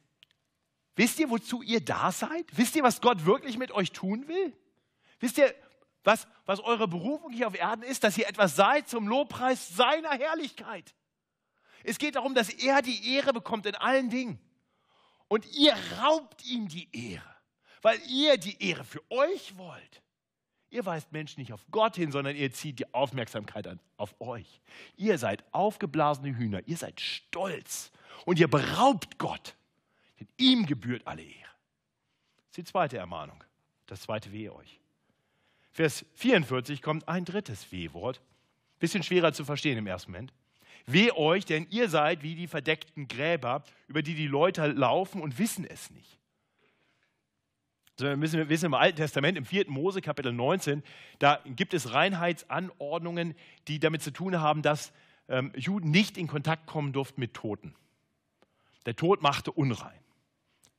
wisst 0.95 1.19
ihr, 1.19 1.29
wozu 1.29 1.61
ihr 1.61 1.79
da 1.83 2.11
seid? 2.11 2.45
Wisst 2.57 2.75
ihr, 2.75 2.83
was 2.83 3.01
Gott 3.01 3.25
wirklich 3.25 3.57
mit 3.57 3.71
euch 3.71 3.91
tun 3.91 4.27
will? 4.27 4.55
Wisst 5.19 5.37
ihr, 5.37 5.53
was, 6.03 6.27
was 6.45 6.59
eure 6.59 6.87
Berufung 6.87 7.31
hier 7.31 7.47
auf 7.47 7.55
Erden 7.55 7.83
ist, 7.83 8.03
dass 8.03 8.17
ihr 8.17 8.27
etwas 8.27 8.55
seid 8.55 8.89
zum 8.89 9.07
Lobpreis 9.07 9.69
seiner 9.75 10.11
Herrlichkeit. 10.11 10.93
Es 11.83 11.97
geht 11.97 12.15
darum, 12.15 12.33
dass 12.33 12.49
er 12.49 12.81
die 12.81 13.13
Ehre 13.15 13.33
bekommt 13.33 13.65
in 13.65 13.75
allen 13.75 14.09
Dingen. 14.09 14.39
Und 15.27 15.45
ihr 15.53 15.73
raubt 15.99 16.45
ihm 16.45 16.67
die 16.67 16.89
Ehre, 16.91 17.35
weil 17.81 17.99
ihr 18.07 18.37
die 18.37 18.61
Ehre 18.63 18.83
für 18.83 19.01
euch 19.09 19.57
wollt. 19.57 20.02
Ihr 20.73 20.87
weist 20.87 21.11
Menschen 21.11 21.39
nicht 21.39 21.53
auf 21.53 21.63
Gott 21.69 21.97
hin, 21.97 22.11
sondern 22.11 22.35
ihr 22.35 22.51
zieht 22.51 22.79
die 22.79 22.91
Aufmerksamkeit 22.95 23.67
an, 23.67 23.79
auf 23.95 24.19
euch. 24.19 24.59
Ihr 24.97 25.19
seid 25.19 25.43
aufgeblasene 25.51 26.35
Hühner, 26.35 26.61
ihr 26.65 26.77
seid 26.77 26.99
stolz 26.99 27.91
und 28.25 28.39
ihr 28.39 28.47
beraubt 28.47 29.19
Gott, 29.19 29.55
denn 30.19 30.27
ihm 30.37 30.65
gebührt 30.65 31.05
alle 31.05 31.21
Ehre. 31.21 31.35
Das 31.37 32.47
ist 32.47 32.57
die 32.57 32.63
zweite 32.63 32.97
Ermahnung, 32.97 33.43
das 33.85 34.01
zweite 34.01 34.31
Wehe 34.31 34.51
euch. 34.51 34.79
Vers 35.71 36.07
44 36.15 36.81
kommt 36.81 37.07
ein 37.07 37.23
drittes 37.23 37.71
Wehwort, 37.71 38.19
bisschen 38.79 39.03
schwerer 39.03 39.31
zu 39.31 39.45
verstehen 39.45 39.77
im 39.77 39.85
ersten 39.85 40.11
Moment. 40.11 40.33
Weh 40.87 41.11
euch, 41.11 41.45
denn 41.45 41.67
ihr 41.69 41.87
seid 41.87 42.23
wie 42.23 42.33
die 42.33 42.47
verdeckten 42.47 43.07
Gräber, 43.07 43.63
über 43.87 44.01
die 44.01 44.15
die 44.15 44.27
Leute 44.27 44.65
laufen 44.65 45.21
und 45.21 45.37
wissen 45.37 45.65
es 45.65 45.91
nicht 45.91 46.17
sondern 47.97 48.19
müssen 48.19 48.37
wir 48.37 48.49
wissen, 48.49 48.65
im 48.65 48.73
Alten 48.73 48.97
Testament, 48.97 49.37
im 49.37 49.45
4. 49.45 49.69
Mose, 49.69 50.01
Kapitel 50.01 50.33
19, 50.33 50.83
da 51.19 51.39
gibt 51.45 51.73
es 51.73 51.93
Reinheitsanordnungen, 51.93 53.35
die 53.67 53.79
damit 53.79 54.01
zu 54.01 54.11
tun 54.11 54.39
haben, 54.39 54.61
dass 54.61 54.91
ähm, 55.27 55.51
Juden 55.55 55.91
nicht 55.91 56.17
in 56.17 56.27
Kontakt 56.27 56.65
kommen 56.65 56.91
durften 56.93 57.21
mit 57.21 57.33
Toten. 57.33 57.75
Der 58.85 58.95
Tod 58.95 59.21
machte 59.21 59.51
unrein. 59.51 59.99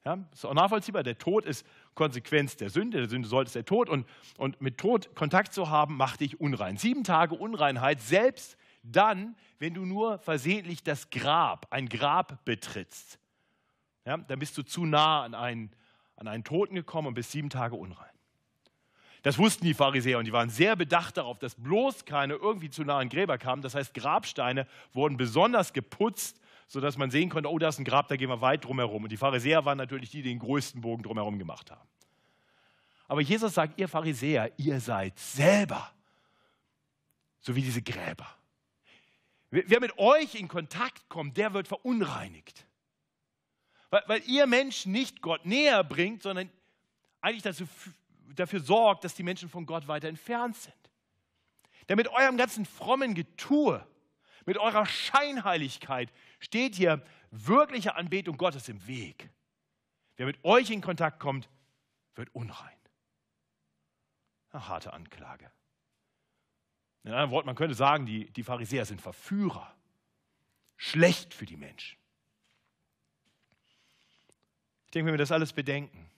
Ja, 0.05 0.19
ist 0.33 0.45
auch 0.45 0.53
nachvollziehbar. 0.53 1.03
Der 1.03 1.17
Tod 1.17 1.47
ist 1.47 1.67
Konsequenz 1.95 2.57
der 2.57 2.69
Sünde. 2.69 2.99
Der 2.99 3.09
Sünde 3.09 3.27
sollte 3.27 3.49
es 3.49 3.53
der 3.55 3.65
Tod. 3.65 3.89
Und, 3.89 4.07
und 4.37 4.61
mit 4.61 4.77
Tod 4.77 5.15
Kontakt 5.15 5.55
zu 5.55 5.71
haben, 5.71 5.97
macht 5.97 6.21
dich 6.21 6.41
unrein. 6.41 6.77
Sieben 6.77 7.05
Tage 7.05 7.35
Unreinheit, 7.35 8.03
selbst 8.03 8.59
dann, 8.83 9.35
wenn 9.59 9.73
du 9.73 9.87
nur 9.87 10.19
versehentlich 10.19 10.83
das 10.83 11.09
Grab, 11.09 11.69
ein 11.71 11.89
Grab 11.89 12.45
betrittst. 12.45 13.19
Ja, 14.05 14.19
dann 14.19 14.39
bist 14.39 14.59
du 14.59 14.63
zu 14.63 14.85
nah 14.85 15.23
an 15.23 15.35
einen 15.35 15.71
an 16.17 16.29
einen 16.29 16.45
Toten 16.45 16.75
gekommen 16.75 17.09
und 17.09 17.15
bis 17.15 17.31
sieben 17.31 17.51
Tage 17.51 17.75
unrein. 17.75 18.11
Das 19.23 19.39
wussten 19.39 19.65
die 19.65 19.73
Pharisäer 19.73 20.19
und 20.19 20.27
die 20.27 20.33
waren 20.33 20.51
sehr 20.51 20.77
bedacht 20.77 21.17
darauf, 21.17 21.39
dass 21.39 21.55
bloß 21.55 22.05
keine 22.05 22.35
irgendwie 22.35 22.69
zu 22.69 22.85
nahen 22.85 23.09
Gräber 23.09 23.39
kamen. 23.39 23.63
Das 23.63 23.75
heißt, 23.75 23.95
Grabsteine 23.95 24.67
wurden 24.93 25.17
besonders 25.17 25.73
geputzt, 25.73 26.41
sodass 26.69 26.99
man 26.99 27.11
sehen 27.11 27.31
konnte, 27.31 27.51
oh, 27.51 27.59
da 27.59 27.69
ist 27.69 27.79
ein 27.79 27.87
Grab, 27.87 28.09
da 28.09 28.17
gehen 28.17 28.29
wir 28.29 28.43
weit 28.43 28.65
drumherum. 28.65 29.05
Und 29.05 29.13
die 29.13 29.17
Pharisäer 29.17 29.65
waren 29.65 29.79
natürlich 29.79 30.11
die, 30.11 30.21
die 30.21 30.29
den 30.29 30.41
größten 30.41 30.83
Bogen 30.83 31.03
drumherum 31.03 31.39
gemacht 31.39 31.71
haben. 31.71 31.89
Aber 33.09 33.23
Jesus 33.23 33.55
sagt, 33.55 33.79
ihr 33.79 33.89
Pharisäer, 33.89 34.53
ihr 34.59 34.79
seid 34.81 35.19
selber 35.19 35.91
so 37.41 37.55
wie 37.55 37.63
diese 37.63 37.83
Gräber. 37.83 38.27
Wer 39.51 39.81
mit 39.81 39.99
euch 39.99 40.35
in 40.35 40.49
Kontakt 40.49 41.09
kommt, 41.09 41.37
der 41.37 41.55
wird 41.55 41.69
verunreinigt 41.69 42.67
weil, 43.95 44.03
weil 44.07 44.23
ihr 44.29 44.49
Menschen 44.49 44.91
nicht 44.91 45.23
Gott 45.23 45.47
näher 45.47 45.85
bringt, 45.85 46.25
sondern 46.25 46.51
eigentlich 47.21 47.45
dazu, 47.45 47.65
dafür 48.35 48.59
sorgt, 48.59 49.05
dass 49.05 49.15
die 49.15 49.23
Menschen 49.23 49.49
von 49.49 49.67
Gott 49.67 49.87
weiter 49.87 50.09
entfernt 50.09 50.57
sind. 50.57 50.75
Denn 51.89 51.97
mit 51.97 52.09
eurem 52.09 52.37
ganzen 52.37 52.67
frommen 52.67 53.15
Getue, 53.15 53.87
mit 54.47 54.59
eurer 54.59 54.85
Scheinheiligkeit 54.85 56.13
steht 56.41 56.75
hier 56.75 57.05
wirkliche 57.31 57.95
Anbetung 57.95 58.37
Gottes 58.37 58.69
im 58.69 58.85
Weg. 58.89 59.31
Wer 60.17 60.27
mit 60.27 60.43
euch 60.45 60.71
in 60.71 60.81
Kontakt 60.81 61.21
kommt, 61.21 61.49
wird 62.17 62.35
unrein. 62.35 62.77
Eine 64.51 64.67
harte 64.67 64.93
Anklage. 64.93 65.53
In 67.05 67.13
einem 67.13 67.31
Wort, 67.31 67.47
man 67.47 67.55
könnte 67.55 67.77
sagen, 67.77 68.07
die, 68.07 68.29
die 68.33 68.43
Pharisäer 68.43 68.87
sind 68.87 69.01
Verführer. 69.01 69.73
Schlecht 70.77 71.33
für 71.33 71.47
die 71.47 71.57
Menschen 71.57 71.97
denke, 74.95 75.07
wenn 75.07 75.15
wir 75.15 75.19
das 75.19 75.33
alles 75.33 75.53
bedenken, 75.53 76.11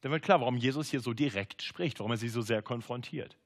dann 0.00 0.10
wird 0.10 0.22
klar, 0.22 0.40
warum 0.40 0.56
Jesus 0.56 0.90
hier 0.90 1.00
so 1.00 1.12
direkt 1.12 1.62
spricht, 1.62 2.00
warum 2.00 2.12
er 2.12 2.16
sie 2.16 2.28
so 2.28 2.42
sehr 2.42 2.62
konfrontiert. 2.62 3.38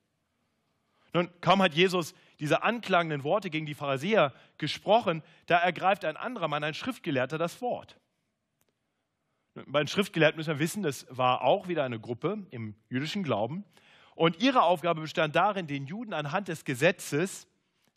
Nun, 1.12 1.30
kaum 1.40 1.62
hat 1.62 1.74
Jesus 1.74 2.14
diese 2.40 2.62
anklagenden 2.62 3.24
Worte 3.24 3.50
gegen 3.50 3.66
die 3.66 3.74
Pharisäer 3.74 4.32
gesprochen, 4.58 5.22
da 5.46 5.58
ergreift 5.58 6.04
ein 6.04 6.16
anderer 6.16 6.48
Mann, 6.48 6.64
ein 6.64 6.74
Schriftgelehrter, 6.74 7.38
das 7.38 7.60
Wort. 7.62 7.98
Bei 9.66 9.82
den 9.82 9.88
Schriftgelehrten 9.88 10.36
müssen 10.36 10.50
wir 10.50 10.58
wissen, 10.58 10.82
das 10.82 11.06
war 11.08 11.42
auch 11.42 11.68
wieder 11.68 11.84
eine 11.84 11.98
Gruppe 11.98 12.46
im 12.50 12.74
jüdischen 12.90 13.22
Glauben. 13.22 13.64
Und 14.14 14.40
ihre 14.42 14.62
Aufgabe 14.62 15.00
bestand 15.02 15.36
darin, 15.36 15.66
den 15.66 15.86
Juden 15.86 16.12
anhand 16.12 16.48
des 16.48 16.64
Gesetzes, 16.64 17.46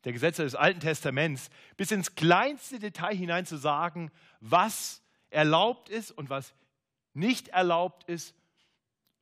der 0.05 0.13
Gesetze 0.13 0.43
des 0.43 0.55
Alten 0.55 0.79
Testaments, 0.79 1.49
bis 1.75 1.91
ins 1.91 2.15
kleinste 2.15 2.79
Detail 2.79 3.15
hinein 3.15 3.45
zu 3.45 3.57
sagen, 3.57 4.11
was 4.39 5.01
erlaubt 5.29 5.89
ist 5.89 6.11
und 6.11 6.29
was 6.29 6.53
nicht 7.19 7.49
erlaubt 7.49 8.03
ist, 8.05 8.35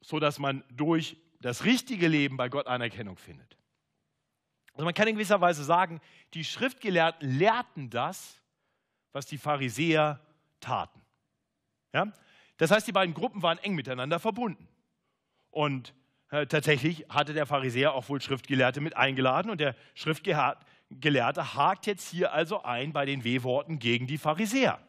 sodass 0.01 0.39
man 0.39 0.63
durch 0.71 1.17
das 1.41 1.65
richtige 1.65 2.07
Leben 2.07 2.37
bei 2.37 2.49
Gott 2.49 2.67
Anerkennung 2.67 3.17
findet. 3.17 3.57
Also 4.73 4.85
man 4.85 4.93
kann 4.93 5.07
in 5.07 5.15
gewisser 5.15 5.41
Weise 5.41 5.63
sagen, 5.63 5.99
die 6.33 6.43
Schriftgelehrten 6.43 7.29
lehrten 7.29 7.89
das, 7.89 8.41
was 9.11 9.25
die 9.25 9.37
Pharisäer 9.37 10.19
taten. 10.59 11.01
Ja? 11.93 12.11
Das 12.57 12.71
heißt, 12.71 12.87
die 12.87 12.91
beiden 12.91 13.13
Gruppen 13.13 13.41
waren 13.41 13.57
eng 13.59 13.75
miteinander 13.75 14.19
verbunden. 14.19 14.67
Und 15.49 15.93
äh, 16.29 16.45
tatsächlich 16.45 17.05
hatte 17.09 17.33
der 17.33 17.45
Pharisäer 17.45 17.93
auch 17.93 18.09
wohl 18.09 18.21
Schriftgelehrte 18.21 18.81
mit 18.81 18.95
eingeladen 18.95 19.49
und 19.49 19.59
der 19.59 19.75
Schriftgelehrte 19.95 21.55
hakt 21.55 21.87
jetzt 21.87 22.09
hier 22.09 22.33
also 22.33 22.63
ein 22.63 22.93
bei 22.93 23.05
den 23.05 23.23
W-Worten 23.23 23.79
gegen 23.79 24.07
die 24.07 24.17
Pharisäer. 24.17 24.79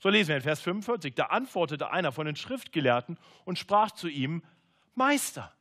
So 0.00 0.08
lesen 0.08 0.30
wir 0.30 0.36
in 0.36 0.42
Vers 0.42 0.60
45. 0.62 1.14
Da 1.14 1.26
antwortete 1.26 1.90
einer 1.90 2.10
von 2.10 2.26
den 2.26 2.34
Schriftgelehrten 2.34 3.18
und 3.44 3.58
sprach 3.58 3.90
zu 3.90 4.08
ihm, 4.08 4.42
Meister, 4.94 5.54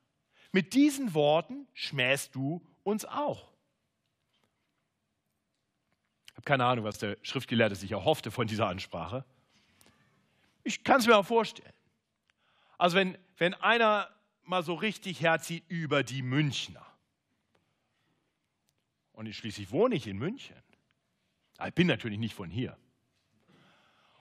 mit 0.51 0.73
diesen 0.73 1.13
Worten 1.13 1.67
schmähst 1.73 2.33
du 2.33 2.65
uns 2.83 3.05
auch. 3.05 3.51
Ich 6.27 6.35
habe 6.35 6.45
keine 6.45 6.65
Ahnung, 6.65 6.85
was 6.85 6.97
der 6.97 7.17
Schriftgelehrte 7.21 7.75
sich 7.75 7.91
erhoffte 7.91 8.31
von 8.31 8.47
dieser 8.47 8.67
Ansprache. 8.67 9.25
Ich 10.63 10.85
kann 10.85 11.01
es 11.01 11.07
mir 11.07 11.17
auch 11.17 11.25
vorstellen. 11.25 11.73
Also 12.77 12.95
wenn, 12.95 13.17
wenn 13.37 13.53
einer 13.55 14.09
mal 14.43 14.63
so 14.63 14.73
richtig 14.73 15.19
herzieht 15.21 15.65
über 15.67 16.01
die 16.01 16.21
Münchner. 16.21 16.85
Und 19.11 19.25
ich 19.25 19.37
schließlich 19.37 19.69
wohne 19.71 19.95
ich 19.95 20.07
in 20.07 20.17
München. 20.17 20.55
Ich 21.65 21.73
bin 21.73 21.87
natürlich 21.87 22.19
nicht 22.19 22.33
von 22.33 22.49
hier. 22.49 22.77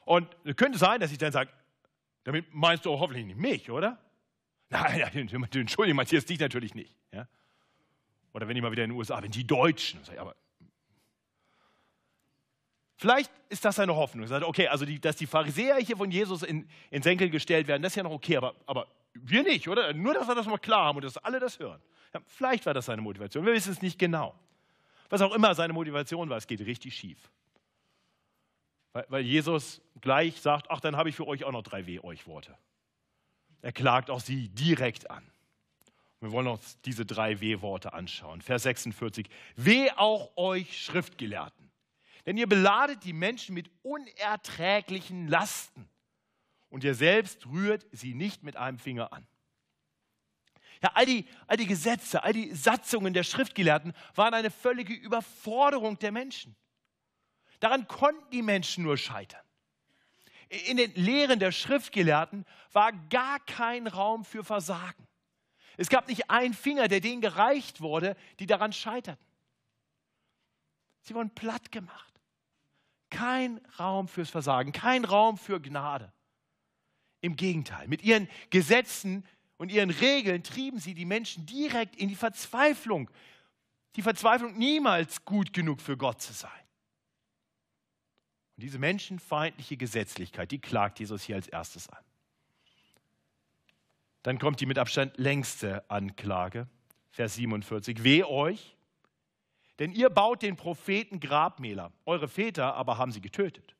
Und 0.08 0.26
es 0.44 0.56
könnte 0.56 0.78
sein, 0.78 1.00
dass 1.00 1.12
ich 1.12 1.18
dann 1.18 1.32
sage, 1.32 1.50
damit 2.24 2.46
meinst 2.54 2.86
du 2.86 2.98
hoffentlich 2.98 3.26
nicht 3.26 3.38
mich, 3.38 3.70
oder? 3.70 3.98
Nein, 4.70 5.02
Entschuldigung, 5.02 5.96
Matthias, 5.96 6.24
dich 6.24 6.40
natürlich 6.40 6.74
nicht. 6.74 6.94
Ja? 7.12 7.28
Oder 8.32 8.48
wenn 8.48 8.56
ich 8.56 8.62
mal 8.62 8.72
wieder 8.72 8.84
in 8.84 8.90
den 8.90 8.96
USA 8.96 9.20
bin, 9.20 9.30
die 9.30 9.46
Deutschen. 9.46 10.00
Aber 10.16 10.34
Vielleicht 12.96 13.30
ist 13.50 13.66
das 13.66 13.78
eine 13.78 13.94
Hoffnung. 13.94 14.26
Sagt, 14.26 14.46
okay, 14.46 14.68
also 14.68 14.86
die, 14.86 14.98
dass 14.98 15.16
die 15.16 15.26
Pharisäer 15.26 15.76
hier 15.76 15.98
von 15.98 16.10
Jesus 16.10 16.42
in, 16.42 16.66
in 16.90 17.02
Senkel 17.02 17.28
gestellt 17.28 17.68
werden, 17.68 17.82
das 17.82 17.92
ist 17.92 17.96
ja 17.96 18.02
noch 18.02 18.12
okay, 18.12 18.38
aber, 18.38 18.54
aber 18.64 18.88
wir 19.12 19.42
nicht, 19.42 19.68
oder? 19.68 19.92
Nur, 19.92 20.14
dass 20.14 20.26
wir 20.26 20.34
das 20.34 20.46
mal 20.46 20.56
klar 20.56 20.86
haben 20.86 20.96
und 20.96 21.04
dass 21.04 21.18
alle 21.18 21.38
das 21.38 21.58
hören. 21.58 21.82
Ja, 22.14 22.22
vielleicht 22.28 22.64
war 22.64 22.72
das 22.72 22.86
seine 22.86 23.02
Motivation. 23.02 23.44
Wir 23.44 23.52
wissen 23.52 23.72
es 23.72 23.82
nicht 23.82 23.98
genau. 23.98 24.34
Was 25.10 25.20
auch 25.20 25.34
immer 25.34 25.54
seine 25.54 25.74
Motivation 25.74 26.30
war, 26.30 26.38
es 26.38 26.46
geht 26.46 26.60
richtig 26.60 26.94
schief. 26.94 27.30
Weil, 28.98 29.06
weil 29.10 29.22
Jesus 29.22 29.80
gleich 30.00 30.40
sagt, 30.40 30.72
ach, 30.72 30.80
dann 30.80 30.96
habe 30.96 31.08
ich 31.08 31.14
für 31.14 31.28
euch 31.28 31.44
auch 31.44 31.52
noch 31.52 31.62
drei 31.62 31.86
W-Euch-Worte. 31.86 32.58
Er 33.62 33.70
klagt 33.70 34.10
auch 34.10 34.18
sie 34.18 34.48
direkt 34.48 35.08
an. 35.08 35.24
Wir 36.18 36.32
wollen 36.32 36.48
uns 36.48 36.80
diese 36.80 37.06
drei 37.06 37.40
W-Worte 37.40 37.92
anschauen. 37.92 38.42
Vers 38.42 38.64
46. 38.64 39.28
Weh 39.54 39.88
auch 39.92 40.36
euch 40.36 40.82
Schriftgelehrten, 40.82 41.70
denn 42.26 42.36
ihr 42.36 42.48
beladet 42.48 43.04
die 43.04 43.12
Menschen 43.12 43.54
mit 43.54 43.70
unerträglichen 43.82 45.28
Lasten 45.28 45.88
und 46.68 46.82
ihr 46.82 46.96
selbst 46.96 47.46
rührt 47.46 47.86
sie 47.92 48.14
nicht 48.14 48.42
mit 48.42 48.56
einem 48.56 48.80
Finger 48.80 49.12
an. 49.12 49.28
Ja, 50.82 50.90
all 50.94 51.06
die, 51.06 51.24
all 51.46 51.56
die 51.56 51.66
Gesetze, 51.66 52.24
all 52.24 52.32
die 52.32 52.52
Satzungen 52.52 53.14
der 53.14 53.22
Schriftgelehrten 53.22 53.92
waren 54.16 54.34
eine 54.34 54.50
völlige 54.50 54.94
Überforderung 54.94 56.00
der 56.00 56.10
Menschen. 56.10 56.56
Daran 57.60 57.88
konnten 57.88 58.30
die 58.30 58.42
Menschen 58.42 58.84
nur 58.84 58.96
scheitern. 58.96 59.42
In 60.48 60.78
den 60.78 60.94
Lehren 60.94 61.38
der 61.38 61.52
Schriftgelehrten 61.52 62.46
war 62.72 62.92
gar 62.92 63.40
kein 63.40 63.86
Raum 63.86 64.24
für 64.24 64.44
Versagen. 64.44 65.06
Es 65.76 65.88
gab 65.88 66.08
nicht 66.08 66.30
einen 66.30 66.54
Finger, 66.54 66.88
der 66.88 67.00
denen 67.00 67.20
gereicht 67.20 67.80
wurde, 67.80 68.16
die 68.38 68.46
daran 68.46 68.72
scheiterten. 68.72 69.24
Sie 71.02 71.14
wurden 71.14 71.30
platt 71.30 71.70
gemacht. 71.70 72.20
Kein 73.10 73.60
Raum 73.78 74.08
fürs 74.08 74.30
Versagen, 74.30 74.72
kein 74.72 75.04
Raum 75.04 75.38
für 75.38 75.60
Gnade. 75.60 76.12
Im 77.20 77.36
Gegenteil, 77.36 77.88
mit 77.88 78.02
ihren 78.02 78.28
Gesetzen 78.50 79.26
und 79.56 79.72
ihren 79.72 79.90
Regeln 79.90 80.42
trieben 80.42 80.78
sie 80.78 80.94
die 80.94 81.04
Menschen 81.04 81.46
direkt 81.46 81.96
in 81.96 82.08
die 82.08 82.14
Verzweiflung. 82.14 83.10
Die 83.96 84.02
Verzweiflung, 84.02 84.56
niemals 84.56 85.24
gut 85.24 85.52
genug 85.52 85.80
für 85.80 85.96
Gott 85.96 86.20
zu 86.20 86.32
sein. 86.32 86.50
Und 88.58 88.64
diese 88.64 88.80
menschenfeindliche 88.80 89.76
Gesetzlichkeit, 89.76 90.50
die 90.50 90.58
klagt 90.58 90.98
Jesus 90.98 91.22
hier 91.22 91.36
als 91.36 91.46
erstes 91.46 91.88
an. 91.90 92.02
Dann 94.24 94.40
kommt 94.40 94.60
die 94.60 94.66
mit 94.66 94.78
Abstand 94.78 95.16
längste 95.16 95.88
Anklage, 95.88 96.66
Vers 97.12 97.36
47. 97.36 98.02
Weh 98.02 98.24
euch, 98.24 98.76
denn 99.78 99.92
ihr 99.92 100.10
baut 100.10 100.42
den 100.42 100.56
Propheten 100.56 101.20
Grabmäler, 101.20 101.92
eure 102.04 102.26
Väter 102.26 102.74
aber 102.74 102.98
haben 102.98 103.12
sie 103.12 103.20
getötet. 103.20 103.76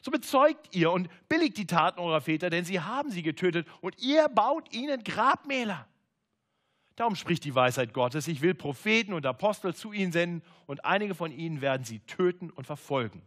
So 0.00 0.10
bezeugt 0.10 0.74
ihr 0.74 0.92
und 0.92 1.10
billigt 1.28 1.58
die 1.58 1.66
Taten 1.66 2.00
eurer 2.00 2.22
Väter, 2.22 2.48
denn 2.48 2.64
sie 2.64 2.80
haben 2.80 3.10
sie 3.10 3.22
getötet 3.22 3.68
und 3.82 4.00
ihr 4.00 4.30
baut 4.30 4.72
ihnen 4.72 5.04
Grabmäler. 5.04 5.86
Darum 6.94 7.16
spricht 7.16 7.44
die 7.44 7.54
Weisheit 7.54 7.92
Gottes, 7.92 8.28
ich 8.28 8.40
will 8.40 8.54
Propheten 8.54 9.12
und 9.12 9.26
Apostel 9.26 9.74
zu 9.74 9.92
ihnen 9.92 10.12
senden 10.12 10.42
und 10.64 10.86
einige 10.86 11.14
von 11.14 11.32
ihnen 11.32 11.60
werden 11.60 11.84
sie 11.84 11.98
töten 11.98 12.48
und 12.48 12.66
verfolgen, 12.66 13.20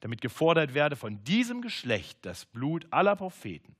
damit 0.00 0.20
gefordert 0.20 0.74
werde 0.74 0.96
von 0.96 1.22
diesem 1.24 1.62
Geschlecht 1.62 2.18
das 2.22 2.46
Blut 2.46 2.86
aller 2.90 3.16
Propheten, 3.16 3.76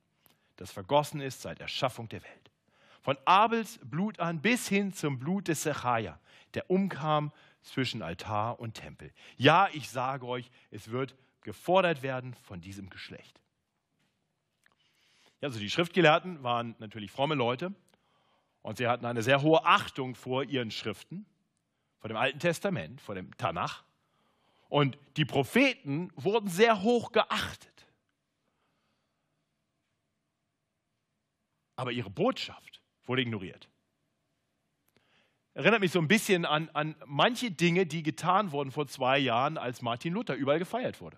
das 0.55 0.71
vergossen 0.71 1.21
ist 1.21 1.41
seit 1.41 1.59
Erschaffung 1.59 2.07
der 2.09 2.23
Welt. 2.23 2.51
Von 3.01 3.17
Abels 3.25 3.79
Blut 3.83 4.19
an 4.19 4.41
bis 4.41 4.67
hin 4.67 4.93
zum 4.93 5.17
Blut 5.17 5.47
des 5.47 5.63
Sechaja, 5.63 6.19
der 6.53 6.69
umkam 6.69 7.31
zwischen 7.63 8.01
Altar 8.01 8.59
und 8.59 8.75
Tempel. 8.75 9.11
Ja, 9.37 9.69
ich 9.73 9.89
sage 9.89 10.27
euch, 10.27 10.51
es 10.69 10.91
wird 10.91 11.15
gefordert 11.41 12.03
werden 12.03 12.33
von 12.33 12.61
diesem 12.61 12.89
Geschlecht. 12.89 13.39
Also 15.41 15.59
die 15.59 15.71
Schriftgelehrten 15.71 16.43
waren 16.43 16.75
natürlich 16.77 17.11
fromme 17.11 17.33
Leute 17.33 17.73
und 18.61 18.77
sie 18.77 18.87
hatten 18.87 19.05
eine 19.05 19.23
sehr 19.23 19.41
hohe 19.41 19.65
Achtung 19.65 20.13
vor 20.13 20.43
ihren 20.43 20.69
Schriften, 20.69 21.25
vor 21.97 22.09
dem 22.09 22.17
Alten 22.17 22.39
Testament, 22.39 23.01
vor 23.01 23.15
dem 23.15 23.35
Tanach. 23.37 23.83
Und 24.71 24.97
die 25.17 25.25
Propheten 25.25 26.13
wurden 26.15 26.47
sehr 26.47 26.81
hoch 26.81 27.11
geachtet. 27.11 27.85
Aber 31.75 31.91
ihre 31.91 32.09
Botschaft 32.09 32.81
wurde 33.03 33.23
ignoriert. 33.23 33.67
Erinnert 35.53 35.81
mich 35.81 35.91
so 35.91 35.99
ein 35.99 36.07
bisschen 36.07 36.45
an, 36.45 36.69
an 36.69 36.95
manche 37.05 37.51
Dinge, 37.51 37.85
die 37.85 38.01
getan 38.01 38.53
wurden 38.53 38.71
vor 38.71 38.87
zwei 38.87 39.19
Jahren, 39.19 39.57
als 39.57 39.81
Martin 39.81 40.13
Luther 40.13 40.35
überall 40.35 40.59
gefeiert 40.59 41.01
wurde. 41.01 41.17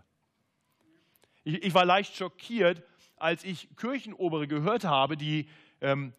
Ich, 1.44 1.62
ich 1.62 1.76
war 1.76 1.86
leicht 1.86 2.16
schockiert, 2.16 2.82
als 3.18 3.44
ich 3.44 3.70
Kirchenobere 3.76 4.48
gehört 4.48 4.84
habe, 4.84 5.16
die 5.16 5.48
ähm, 5.80 6.13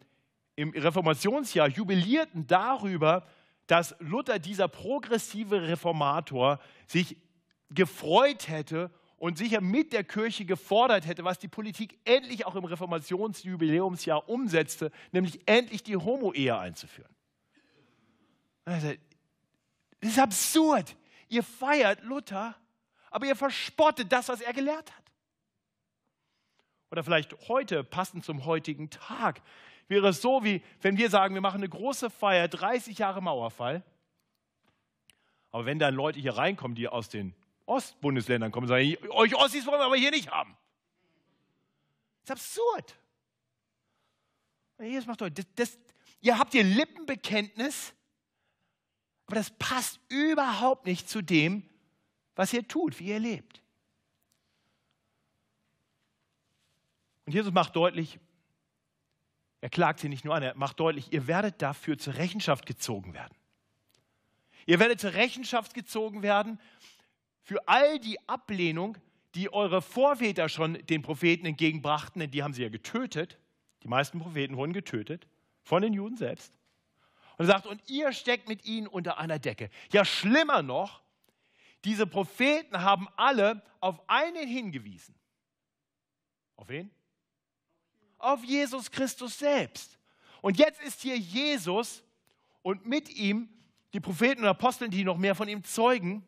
im 0.55 0.69
Reformationsjahr 0.69 1.67
jubilierten 1.67 2.47
darüber, 2.47 3.27
dass 3.67 3.93
Luther, 3.99 4.39
dieser 4.39 4.69
progressive 4.69 5.63
Reformator, 5.63 6.59
sich 6.87 7.17
gefreut 7.69 8.47
hätte 8.47 8.91
und 9.17 9.37
sicher 9.37 9.61
mit 9.61 9.93
der 9.93 10.03
Kirche 10.03 10.45
gefordert 10.45 11.05
hätte, 11.05 11.23
was 11.23 11.39
die 11.39 11.47
Politik 11.47 11.97
endlich 12.05 12.45
auch 12.45 12.55
im 12.55 12.65
Reformationsjubiläumsjahr 12.65 14.27
umsetzte, 14.29 14.91
nämlich 15.11 15.47
endlich 15.47 15.83
die 15.83 15.95
Homo-Ehe 15.97 16.57
einzuführen. 16.57 17.13
Also, 18.65 18.93
das 19.99 20.09
ist 20.11 20.19
absurd. 20.19 20.95
Ihr 21.29 21.43
feiert 21.43 22.03
Luther, 22.03 22.55
aber 23.09 23.25
ihr 23.25 23.35
verspottet 23.35 24.11
das, 24.11 24.29
was 24.29 24.41
er 24.41 24.53
gelehrt 24.53 24.95
hat. 24.95 25.03
Oder 26.91 27.03
vielleicht 27.03 27.35
heute, 27.47 27.83
passend 27.83 28.25
zum 28.25 28.45
heutigen 28.45 28.89
Tag, 28.89 29.41
wäre 29.87 30.09
es 30.09 30.21
so, 30.21 30.43
wie 30.43 30.61
wenn 30.81 30.97
wir 30.97 31.09
sagen, 31.09 31.33
wir 31.33 31.41
machen 31.41 31.57
eine 31.57 31.69
große 31.69 32.09
Feier, 32.09 32.47
30 32.47 32.97
Jahre 32.97 33.21
Mauerfall. 33.21 33.83
Aber 35.51 35.65
wenn 35.65 35.79
dann 35.79 35.95
Leute 35.95 36.19
hier 36.19 36.37
reinkommen, 36.37 36.75
die 36.75 36.87
aus 36.87 37.09
den 37.09 37.33
Ostbundesländern 37.65 38.51
kommen, 38.51 38.67
sagen, 38.67 38.95
euch 39.09 39.35
Ossis 39.35 39.65
wollen 39.65 39.79
wir 39.79 39.85
aber 39.85 39.95
hier 39.95 40.11
nicht 40.11 40.29
haben. 40.29 40.55
Das 42.25 42.39
ist 42.39 42.57
absurd. 42.57 42.99
Das 44.77 45.05
macht 45.05 45.21
das, 45.21 45.45
das, 45.55 45.77
ihr 46.21 46.37
habt 46.37 46.53
ihr 46.53 46.63
Lippenbekenntnis, 46.63 47.93
aber 49.25 49.37
das 49.37 49.51
passt 49.51 49.99
überhaupt 50.09 50.85
nicht 50.85 51.09
zu 51.09 51.21
dem, 51.21 51.67
was 52.35 52.53
ihr 52.53 52.67
tut, 52.67 52.99
wie 52.99 53.07
ihr 53.07 53.19
lebt. 53.19 53.61
Und 57.25 57.33
Jesus 57.33 57.51
macht 57.51 57.75
deutlich, 57.75 58.19
er 59.61 59.69
klagt 59.69 59.99
sie 59.99 60.09
nicht 60.09 60.25
nur 60.25 60.35
an, 60.35 60.43
er 60.43 60.55
macht 60.55 60.79
deutlich, 60.79 61.11
ihr 61.11 61.25
werdet 61.25 61.61
dafür 61.61 61.97
zur 61.97 62.15
Rechenschaft 62.15 62.67
gezogen 62.67 63.13
werden. 63.13 63.35
Ihr 64.67 64.79
werdet 64.79 64.99
zur 64.99 65.13
Rechenschaft 65.13 65.73
gezogen 65.73 66.21
werden 66.21 66.59
für 67.45 67.65
all 67.69 67.97
die 67.99 68.19
Ablehnung, 68.27 68.97
die 69.35 69.53
eure 69.53 69.81
Vorväter 69.81 70.49
schon 70.49 70.73
den 70.87 71.01
Propheten 71.01 71.45
entgegenbrachten, 71.45 72.19
denn 72.19 72.31
die 72.31 72.43
haben 72.43 72.53
sie 72.53 72.63
ja 72.63 72.69
getötet. 72.69 73.37
Die 73.83 73.87
meisten 73.87 74.19
Propheten 74.19 74.57
wurden 74.57 74.73
getötet 74.73 75.25
von 75.63 75.81
den 75.81 75.93
Juden 75.93 76.17
selbst. 76.17 76.51
Und 77.37 77.45
er 77.45 77.53
sagt, 77.53 77.65
und 77.65 77.81
ihr 77.89 78.11
steckt 78.11 78.49
mit 78.49 78.65
ihnen 78.65 78.87
unter 78.87 79.17
einer 79.17 79.39
Decke. 79.39 79.69
Ja, 79.93 80.03
schlimmer 80.03 80.61
noch, 80.61 81.01
diese 81.85 82.05
Propheten 82.05 82.81
haben 82.81 83.07
alle 83.15 83.61
auf 83.79 84.01
einen 84.09 84.45
hingewiesen. 84.45 85.15
Auf 86.57 86.67
wen? 86.67 86.91
auf 88.25 88.43
Jesus 88.43 88.89
Christus 88.91 89.37
selbst. 89.37 89.97
Und 90.41 90.57
jetzt 90.57 90.81
ist 90.81 91.01
hier 91.01 91.17
Jesus 91.17 92.03
und 92.61 92.85
mit 92.85 93.09
ihm 93.09 93.49
die 93.93 93.99
Propheten 93.99 94.41
und 94.41 94.47
Aposteln, 94.47 94.91
die 94.91 95.03
noch 95.03 95.17
mehr 95.17 95.35
von 95.35 95.47
ihm 95.47 95.63
zeugen. 95.63 96.25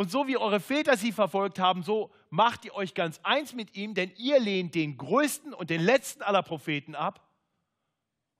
Und 0.00 0.10
so 0.10 0.26
wie 0.26 0.38
eure 0.38 0.60
Väter 0.60 0.96
sie 0.96 1.12
verfolgt 1.12 1.58
haben, 1.58 1.82
so 1.82 2.10
macht 2.30 2.64
ihr 2.64 2.74
euch 2.74 2.94
ganz 2.94 3.20
eins 3.22 3.52
mit 3.52 3.76
ihm, 3.76 3.92
denn 3.92 4.10
ihr 4.16 4.40
lehnt 4.40 4.74
den 4.74 4.96
größten 4.96 5.52
und 5.52 5.68
den 5.68 5.82
letzten 5.82 6.22
aller 6.22 6.42
Propheten 6.42 6.94
ab. 6.94 7.28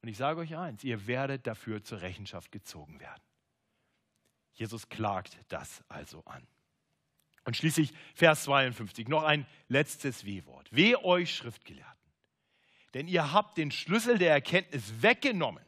Und 0.00 0.08
ich 0.08 0.16
sage 0.16 0.40
euch 0.40 0.56
eins, 0.56 0.82
ihr 0.84 1.06
werdet 1.06 1.46
dafür 1.46 1.84
zur 1.84 2.00
Rechenschaft 2.00 2.50
gezogen 2.50 2.98
werden. 2.98 3.22
Jesus 4.54 4.88
klagt 4.88 5.36
das 5.48 5.84
also 5.90 6.24
an. 6.24 6.46
Und 7.44 7.58
schließlich 7.58 7.92
Vers 8.14 8.44
52, 8.44 9.08
noch 9.08 9.24
ein 9.24 9.46
letztes 9.68 10.24
W-Wort. 10.24 10.66
Weh 10.72 10.96
euch 10.96 11.36
Schriftgelehrten 11.36 12.00
denn 12.94 13.06
ihr 13.06 13.32
habt 13.32 13.58
den 13.58 13.70
Schlüssel 13.70 14.16
der 14.16 14.32
Erkenntnis 14.32 15.02
weggenommen. 15.02 15.62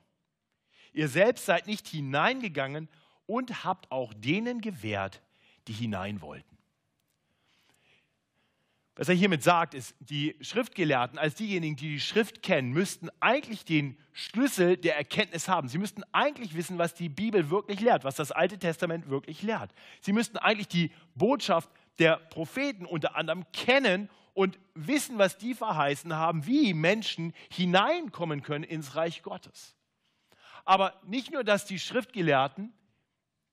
Ihr 0.95 1.09
selbst 1.09 1.45
seid 1.45 1.67
nicht 1.67 1.87
hineingegangen 1.87 2.89
und 3.27 3.63
habt 3.63 3.93
auch 3.93 4.15
denen 4.15 4.63
gewährt, 4.63 5.23
die 5.69 5.73
hinein 5.73 6.21
wollten. 6.21 6.53
Was 8.95 9.09
er 9.09 9.15
hiermit 9.15 9.43
sagt, 9.43 9.73
ist, 9.73 9.95
die 10.01 10.37
Schriftgelehrten 10.43 11.19
als 11.19 11.35
diejenigen, 11.35 11.77
die 11.77 11.89
die 11.89 12.01
Schrift 12.01 12.43
kennen, 12.43 12.73
müssten 12.73 13.09
eigentlich 13.21 13.65
den 13.65 13.97
Schlüssel 14.13 14.77
der 14.77 14.97
Erkenntnis 14.97 15.49
haben. 15.49 15.69
Sie 15.69 15.79
müssten 15.79 16.03
eigentlich 16.13 16.55
wissen, 16.55 16.77
was 16.77 16.93
die 16.93 17.09
Bibel 17.09 17.49
wirklich 17.49 17.81
lehrt, 17.81 18.05
was 18.05 18.17
das 18.17 18.33
Alte 18.33 18.59
Testament 18.59 19.09
wirklich 19.09 19.43
lehrt. 19.43 19.73
Sie 20.03 20.13
müssten 20.13 20.37
eigentlich 20.37 20.69
die 20.69 20.91
Botschaft 21.15 21.71
der 21.99 22.17
Propheten 22.17 22.85
unter 22.85 23.17
anderem 23.17 23.47
kennen 23.53 24.11
und 24.35 24.59
wissen, 24.75 25.17
was 25.17 25.39
die 25.39 25.55
verheißen 25.55 26.15
haben, 26.15 26.47
wie 26.47 26.75
Menschen 26.75 27.33
hineinkommen 27.51 28.43
können 28.43 28.65
ins 28.65 28.95
Reich 28.95 29.23
Gottes. 29.23 29.75
Aber 30.67 31.01
nicht 31.07 31.33
nur, 31.33 31.45
dass 31.45 31.65
die 31.65 31.79
Schriftgelehrten 31.79 32.75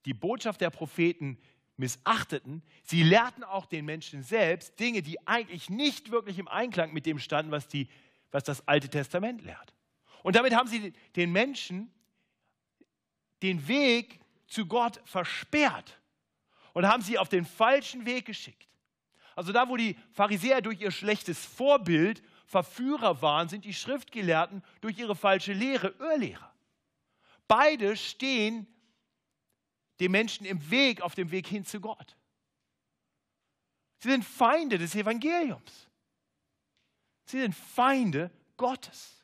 die 0.04 0.14
Botschaft 0.14 0.60
der 0.60 0.70
Propheten 0.70 1.38
missachteten, 1.80 2.62
sie 2.84 3.02
lehrten 3.02 3.42
auch 3.42 3.66
den 3.66 3.84
Menschen 3.84 4.22
selbst 4.22 4.78
Dinge, 4.78 5.02
die 5.02 5.26
eigentlich 5.26 5.68
nicht 5.68 6.12
wirklich 6.12 6.38
im 6.38 6.46
Einklang 6.46 6.92
mit 6.92 7.06
dem 7.06 7.18
standen, 7.18 7.50
was, 7.50 7.66
die, 7.66 7.88
was 8.30 8.44
das 8.44 8.68
Alte 8.68 8.88
Testament 8.88 9.42
lehrt. 9.42 9.74
Und 10.22 10.36
damit 10.36 10.54
haben 10.54 10.68
sie 10.68 10.92
den 11.16 11.32
Menschen 11.32 11.92
den 13.42 13.66
Weg 13.66 14.20
zu 14.46 14.66
Gott 14.66 15.00
versperrt 15.04 16.00
und 16.72 16.86
haben 16.86 17.02
sie 17.02 17.18
auf 17.18 17.28
den 17.28 17.44
falschen 17.44 18.06
Weg 18.06 18.26
geschickt. 18.26 18.68
Also 19.34 19.52
da, 19.52 19.68
wo 19.68 19.76
die 19.76 19.96
Pharisäer 20.12 20.60
durch 20.60 20.80
ihr 20.80 20.90
schlechtes 20.90 21.44
Vorbild 21.44 22.22
Verführer 22.44 23.22
waren, 23.22 23.48
sind 23.48 23.64
die 23.64 23.72
Schriftgelehrten 23.72 24.62
durch 24.80 24.98
ihre 24.98 25.14
falsche 25.14 25.52
Lehre 25.52 25.94
Irrlehrer. 26.00 26.52
Beide 27.46 27.96
stehen 27.96 28.66
dem 30.00 30.12
Menschen 30.12 30.46
im 30.46 30.70
Weg, 30.70 31.02
auf 31.02 31.14
dem 31.14 31.30
Weg 31.30 31.46
hin 31.46 31.64
zu 31.64 31.80
Gott. 31.80 32.16
Sie 33.98 34.10
sind 34.10 34.24
Feinde 34.24 34.78
des 34.78 34.94
Evangeliums. 34.94 35.88
Sie 37.26 37.40
sind 37.40 37.54
Feinde 37.54 38.30
Gottes. 38.56 39.20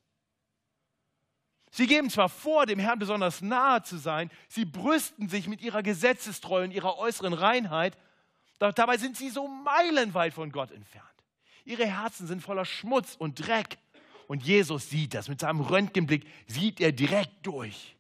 Sie 1.70 1.86
geben 1.86 2.08
zwar 2.08 2.28
vor, 2.28 2.66
dem 2.66 2.78
Herrn 2.78 2.98
besonders 2.98 3.42
nahe 3.42 3.82
zu 3.82 3.98
sein, 3.98 4.30
sie 4.48 4.64
brüsten 4.64 5.28
sich 5.28 5.48
mit 5.48 5.60
ihrer 5.60 5.82
Gesetzestreue 5.82 6.64
und 6.64 6.70
ihrer 6.70 6.96
äußeren 6.96 7.32
Reinheit, 7.34 7.98
doch 8.58 8.72
dabei 8.72 8.96
sind 8.96 9.16
sie 9.16 9.28
so 9.28 9.48
meilenweit 9.48 10.32
von 10.32 10.50
Gott 10.52 10.70
entfernt. 10.70 11.06
Ihre 11.64 11.86
Herzen 11.86 12.26
sind 12.26 12.40
voller 12.40 12.64
Schmutz 12.64 13.16
und 13.18 13.46
Dreck. 13.46 13.78
Und 14.28 14.42
Jesus 14.42 14.88
sieht 14.88 15.14
das. 15.14 15.28
Mit 15.28 15.40
seinem 15.40 15.60
Röntgenblick 15.60 16.26
sieht 16.46 16.80
er 16.80 16.92
direkt 16.92 17.46
durch. 17.46 17.95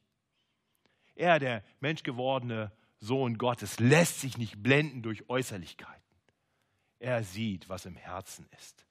Er, 1.16 1.38
der 1.38 1.64
menschgewordene 1.80 2.70
Sohn 2.98 3.38
Gottes, 3.38 3.80
lässt 3.80 4.20
sich 4.20 4.38
nicht 4.38 4.62
blenden 4.62 5.02
durch 5.02 5.28
Äußerlichkeiten. 5.28 6.02
Er 6.98 7.24
sieht, 7.24 7.68
was 7.68 7.86
im 7.86 7.96
Herzen 7.96 8.46
ist. 8.56 8.86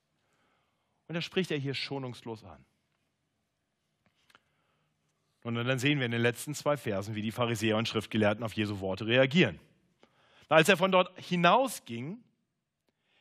Und 1.08 1.16
das 1.16 1.24
spricht 1.24 1.52
er 1.52 1.58
hier 1.58 1.74
schonungslos 1.74 2.44
an. 2.44 2.66
Und 5.44 5.56
dann 5.56 5.78
sehen 5.78 6.00
wir 6.00 6.08
in 6.08 6.12
den 6.12 6.22
letzten 6.22 6.56
zwei 6.56 6.76
Versen, 6.76 7.14
wie 7.14 7.22
die 7.22 7.32
Pharisäer 7.32 7.78
und 7.78 7.88
Schriftgelehrten 7.88 8.44
auf 8.44 8.54
Jesu 8.54 8.80
Worte 8.80 9.06
reagieren. 9.06 9.60
Als 10.50 10.70
er 10.70 10.78
von 10.78 10.92
dort 10.92 11.16
hinausging, 11.20 12.24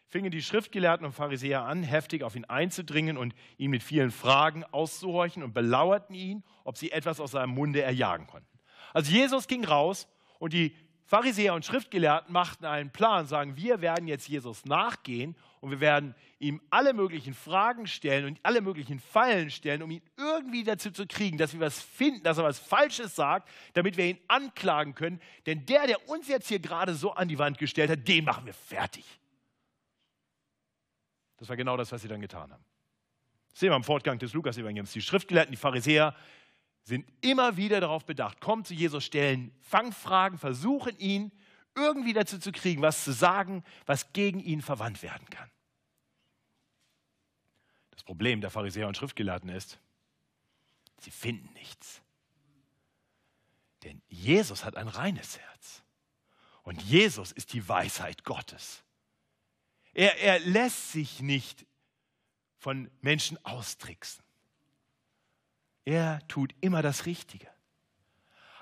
fingen 0.07 0.31
die 0.31 0.43
Schriftgelehrten 0.43 1.05
und 1.05 1.13
Pharisäer 1.13 1.65
an, 1.65 1.83
heftig 1.83 2.23
auf 2.23 2.35
ihn 2.35 2.47
einzudringen 2.47 3.19
und 3.19 3.35
ihn 3.59 3.71
mit 3.71 3.83
vielen 3.83 4.11
Fragen 4.11 4.65
auszuhorchen 4.65 5.43
und 5.43 5.53
belauerten 5.53 6.15
ihn, 6.15 6.45
ob 6.65 6.79
sie 6.79 6.93
etwas 6.93 7.21
aus 7.21 7.33
seinem 7.33 7.51
Munde 7.51 7.83
erjagen 7.83 8.27
konnten. 8.27 8.54
Also 8.95 9.13
Jesus 9.13 9.47
ging 9.47 9.65
raus 9.65 10.09
und 10.39 10.55
die 10.55 10.75
Pharisäer 11.07 11.53
und 11.53 11.67
Schriftgelehrten 11.67 12.33
machten 12.33 12.65
einen 12.65 12.91
Plan, 12.91 13.27
sagen, 13.27 13.57
wir 13.59 13.83
werden 13.83 14.09
jetzt 14.09 14.27
Jesus 14.27 14.65
nachgehen 14.65 15.37
und 15.61 15.71
wir 15.71 15.81
werden 15.81 16.15
ihm 16.39 16.63
alle 16.71 16.95
möglichen 16.95 17.35
Fragen 17.35 17.87
stellen 17.87 18.25
und 18.25 18.41
alle 18.43 18.63
möglichen 18.63 19.01
Fallen 19.01 19.51
stellen, 19.51 19.83
um 19.83 19.91
ihn 19.91 20.03
irgendwie 20.17 20.65
dazu 20.65 20.91
zu 20.91 21.07
kriegen, 21.07 21.37
dass 21.37 21.53
wir 21.53 21.61
was 21.61 21.83
finden, 21.83 22.23
dass 22.23 22.39
er 22.39 22.45
was 22.45 22.59
Falsches 22.59 23.15
sagt, 23.15 23.51
damit 23.75 23.99
wir 23.99 24.07
ihn 24.07 24.19
anklagen 24.29 24.95
können. 24.95 25.21
Denn 25.45 25.67
der, 25.67 25.87
der 25.87 26.09
uns 26.09 26.27
jetzt 26.29 26.49
hier 26.49 26.59
gerade 26.59 26.95
so 26.95 27.13
an 27.13 27.29
die 27.29 27.39
Wand 27.39 27.59
gestellt 27.59 27.91
hat, 27.91 28.09
den 28.09 28.25
machen 28.25 28.47
wir 28.47 28.55
fertig. 28.55 29.05
Das 31.37 31.51
war 31.51 31.57
genau 31.57 31.77
das, 31.77 31.93
was 31.93 32.01
sie 32.01 32.09
dann 32.09 32.23
getan 32.23 32.51
haben. 32.51 32.65
Das 33.51 33.61
sehen 33.61 33.71
wir 33.71 33.77
am 33.77 33.85
Fortgang 33.85 34.19
des 34.19 34.33
Lukas-Evangeliums. 34.33 34.93
Die 34.93 35.03
Schriftgelehrten, 35.03 35.53
die 35.53 35.59
Pharisäer 35.59 36.15
sind 36.85 37.07
immer 37.23 37.57
wieder 37.57 37.81
darauf 37.81 38.05
bedacht, 38.05 38.41
kommen 38.41 38.65
zu 38.65 38.75
Jesus, 38.75 39.05
stellen 39.05 39.53
Fangfragen, 39.61 40.39
versuchen 40.39 40.97
ihn 40.99 41.33
irgendwie 41.75 42.13
dazu 42.13 42.39
zu 42.39 42.53
kriegen, 42.53 42.83
was 42.83 43.05
zu 43.05 43.13
sagen, 43.13 43.65
was 43.87 44.13
gegen 44.13 44.39
ihn 44.39 44.63
verwandt 44.63 45.03
werden 45.03 45.29
kann. 45.31 45.51
Das 47.91 48.03
Problem 48.05 48.41
der 48.41 48.51
Pharisäer 48.51 48.87
und 48.87 48.97
Schriftgelehrten 48.97 49.49
ist, 49.49 49.81
sie 51.01 51.11
finden 51.11 51.53
nichts. 51.55 52.03
Denn 53.83 54.03
Jesus 54.09 54.65
hat 54.65 54.77
ein 54.77 54.89
reines 54.89 55.39
Herz. 55.39 55.83
Und 56.63 56.81
Jesus 56.83 57.33
ist 57.33 57.53
die 57.53 57.69
Weisheit 57.69 58.25
Gottes. 58.25 58.83
Er, 59.93 60.19
er 60.21 60.39
lässt 60.41 60.93
sich 60.93 61.21
nicht 61.21 61.67
von 62.57 62.91
Menschen 63.01 63.43
austricksen. 63.45 64.24
Er 65.85 66.27
tut 66.29 66.55
immer 66.61 66.83
das 66.83 67.07
Richtige. 67.07 67.49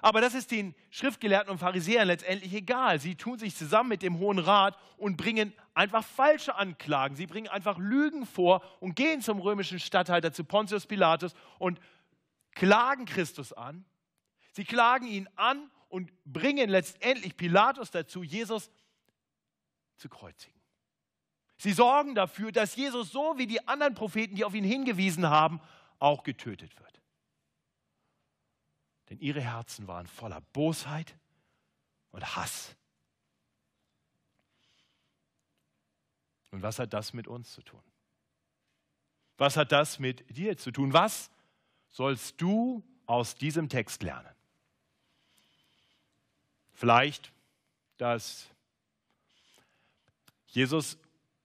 Aber 0.05 0.21
das 0.21 0.35
ist 0.35 0.51
den 0.51 0.75
Schriftgelehrten 0.91 1.51
und 1.53 1.59
Pharisäern 1.59 2.09
letztendlich 2.09 2.53
egal. 2.53 2.99
Sie 2.99 3.15
tun 3.15 3.39
sich 3.39 3.55
zusammen 3.55 3.89
mit 3.89 4.03
dem 4.03 4.19
Hohen 4.19 4.41
Rat 4.41 4.77
und 4.97 5.17
bringen 5.17 5.53
einfach 5.75 6.05
falsche 6.05 6.57
Anklagen. 6.57 7.15
Sie 7.15 7.29
bringen 7.29 7.47
einfach 7.47 7.79
Lügen 7.79 8.27
vor 8.27 8.65
und 8.81 8.97
gehen 8.97 9.21
zum 9.21 9.39
römischen 9.39 9.79
Statthalter, 9.79 10.33
zu 10.33 10.43
Pontius 10.43 10.87
Pilatus 10.87 11.35
und 11.61 11.79
klagen 12.51 13.05
Christus 13.05 13.53
an. 13.53 13.85
Sie 14.55 14.65
klagen 14.65 15.07
ihn 15.07 15.29
an 15.37 15.71
und 15.89 16.13
bringen 16.25 16.69
letztendlich 16.69 17.37
Pilatus 17.37 17.93
dazu, 17.93 18.25
Jesus 18.25 18.73
zu 19.97 20.09
kreuzigen. 20.09 20.61
Sie 21.59 21.73
sorgen 21.73 22.17
dafür, 22.17 22.51
dass 22.51 22.75
Jesus 22.75 23.13
so 23.13 23.39
wie 23.39 23.47
die 23.47 23.69
anderen 23.69 23.95
Propheten, 23.95 24.35
die 24.35 24.45
auf 24.45 24.55
ihn 24.55 24.65
hingewiesen 24.65 25.31
haben, 25.31 25.61
auch 26.01 26.25
getötet 26.25 26.77
wird 26.81 27.02
denn 29.13 29.21
ihre 29.21 29.43
Herzen 29.43 29.87
waren 29.89 30.07
voller 30.07 30.41
Bosheit 30.55 31.19
und 32.13 32.35
Hass. 32.35 32.75
Und 36.51 36.63
was 36.63 36.79
hat 36.79 36.95
das 36.95 37.13
mit 37.13 37.29
uns 37.29 37.53
zu 37.53 37.61
tun? 37.61 37.83
Was 39.37 39.59
hat 39.59 39.71
das 39.71 39.99
mit 39.99 40.25
dir 40.35 40.57
zu 40.57 40.71
tun? 40.71 40.95
Was 40.95 41.31
sollst 41.91 42.41
du 42.41 42.83
aus 43.05 43.35
diesem 43.35 43.69
Text 43.69 44.03
lernen? 44.03 44.35
Vielleicht, 46.73 47.33
dass 47.99 48.49
Jesus 50.47 50.97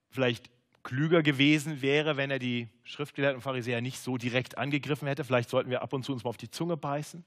vielleicht 0.09 0.49
klüger 0.83 1.21
gewesen 1.21 1.81
wäre, 1.81 2.15
wenn 2.15 2.31
er 2.31 2.39
die 2.39 2.69
Schriftgelehrten 2.83 3.37
und 3.37 3.41
Pharisäer 3.41 3.81
nicht 3.81 3.99
so 3.99 4.17
direkt 4.17 4.57
angegriffen 4.57 5.09
hätte. 5.09 5.25
Vielleicht 5.25 5.49
sollten 5.49 5.69
wir 5.69 5.81
ab 5.81 5.91
und 5.91 6.03
zu 6.03 6.13
uns 6.13 6.23
mal 6.23 6.29
auf 6.29 6.37
die 6.37 6.49
Zunge 6.49 6.77
beißen. 6.77 7.25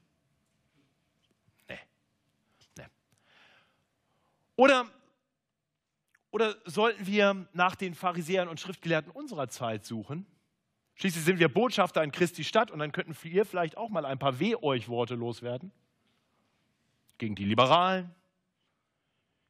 Oder, 4.61 4.87
oder 6.29 6.55
sollten 6.65 7.07
wir 7.07 7.47
nach 7.51 7.75
den 7.75 7.95
Pharisäern 7.95 8.47
und 8.47 8.59
Schriftgelehrten 8.59 9.11
unserer 9.11 9.47
Zeit 9.47 9.85
suchen? 9.85 10.27
Schließlich 10.93 11.25
sind 11.25 11.39
wir 11.39 11.51
Botschafter 11.51 12.03
in 12.03 12.11
Christi 12.11 12.43
Stadt 12.43 12.69
und 12.69 12.77
dann 12.77 12.91
könnten 12.91 13.17
wir 13.23 13.45
vielleicht 13.47 13.75
auch 13.75 13.89
mal 13.89 14.05
ein 14.05 14.19
paar 14.19 14.39
Weh-euch-Worte 14.39 15.15
loswerden. 15.15 15.71
Gegen 17.17 17.33
die 17.33 17.45
Liberalen, 17.45 18.13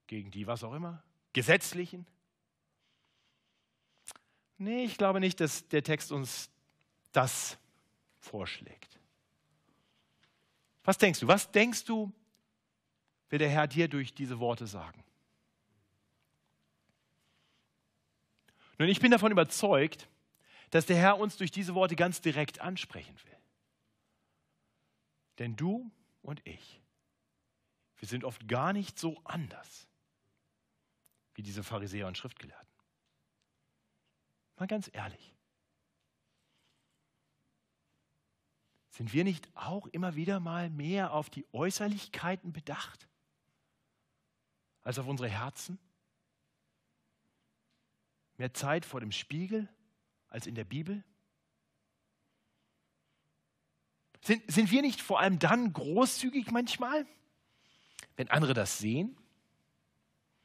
gegen 0.08 0.32
die 0.32 0.48
was 0.48 0.64
auch 0.64 0.74
immer, 0.74 1.04
Gesetzlichen. 1.34 2.08
Nee, 4.60 4.86
ich 4.86 4.98
glaube 4.98 5.20
nicht, 5.20 5.42
dass 5.42 5.68
der 5.68 5.84
Text 5.84 6.14
uns 6.14 6.50
das 7.12 7.58
vorschlägt. 8.22 8.98
Was 10.86 10.98
denkst 10.98 11.20
du? 11.20 11.28
Was 11.28 11.52
denkst 11.52 11.84
du, 11.84 12.14
will 13.32 13.40
der 13.40 13.50
Herr 13.50 13.66
dir 13.66 13.88
durch 13.88 14.14
diese 14.14 14.40
Worte 14.40 14.68
sagen. 14.68 15.04
Nun, 18.78 18.90
ich 18.90 19.00
bin 19.00 19.10
davon 19.10 19.32
überzeugt, 19.32 20.08
dass 20.70 20.86
der 20.86 20.98
Herr 20.98 21.18
uns 21.18 21.38
durch 21.38 21.52
diese 21.52 21.74
Worte 21.74 21.96
ganz 21.96 22.22
direkt 22.22 22.60
ansprechen 22.60 23.16
will. 23.24 23.38
Denn 25.40 25.56
du 25.56 25.90
und 26.22 26.46
ich, 26.46 26.82
wir 27.98 28.08
sind 28.08 28.24
oft 28.24 28.48
gar 28.48 28.74
nicht 28.74 29.00
so 29.00 29.20
anders 29.24 29.88
wie 31.36 31.42
diese 31.42 31.64
Pharisäer 31.64 32.08
und 32.08 32.18
Schriftgelehrten. 32.18 32.68
Mal 34.58 34.68
ganz 34.68 34.90
ehrlich. 34.94 35.34
Sind 38.90 39.14
wir 39.14 39.24
nicht 39.24 39.50
auch 39.56 39.88
immer 39.88 40.16
wieder 40.16 40.40
mal 40.40 40.70
mehr 40.70 41.14
auf 41.14 41.30
die 41.30 41.46
Äußerlichkeiten 41.54 42.52
bedacht? 42.52 43.08
Als 44.84 45.00
auf 45.00 45.08
unsere 45.08 45.30
Herzen? 45.30 45.80
Mehr 48.38 48.54
Zeit 48.54 48.86
vor 48.86 49.00
dem 49.00 49.12
Spiegel 49.12 49.70
als 50.28 50.48
in 50.48 50.56
der 50.56 50.64
Bibel? 50.64 51.04
Sind, 54.24 54.50
sind 54.52 54.72
wir 54.72 54.82
nicht 54.82 55.02
vor 55.02 55.20
allem 55.20 55.40
dann 55.40 55.74
großzügig 55.74 56.52
manchmal, 56.52 57.08
wenn 58.16 58.30
andere 58.30 58.54
das 58.54 58.78
sehen? 58.78 59.18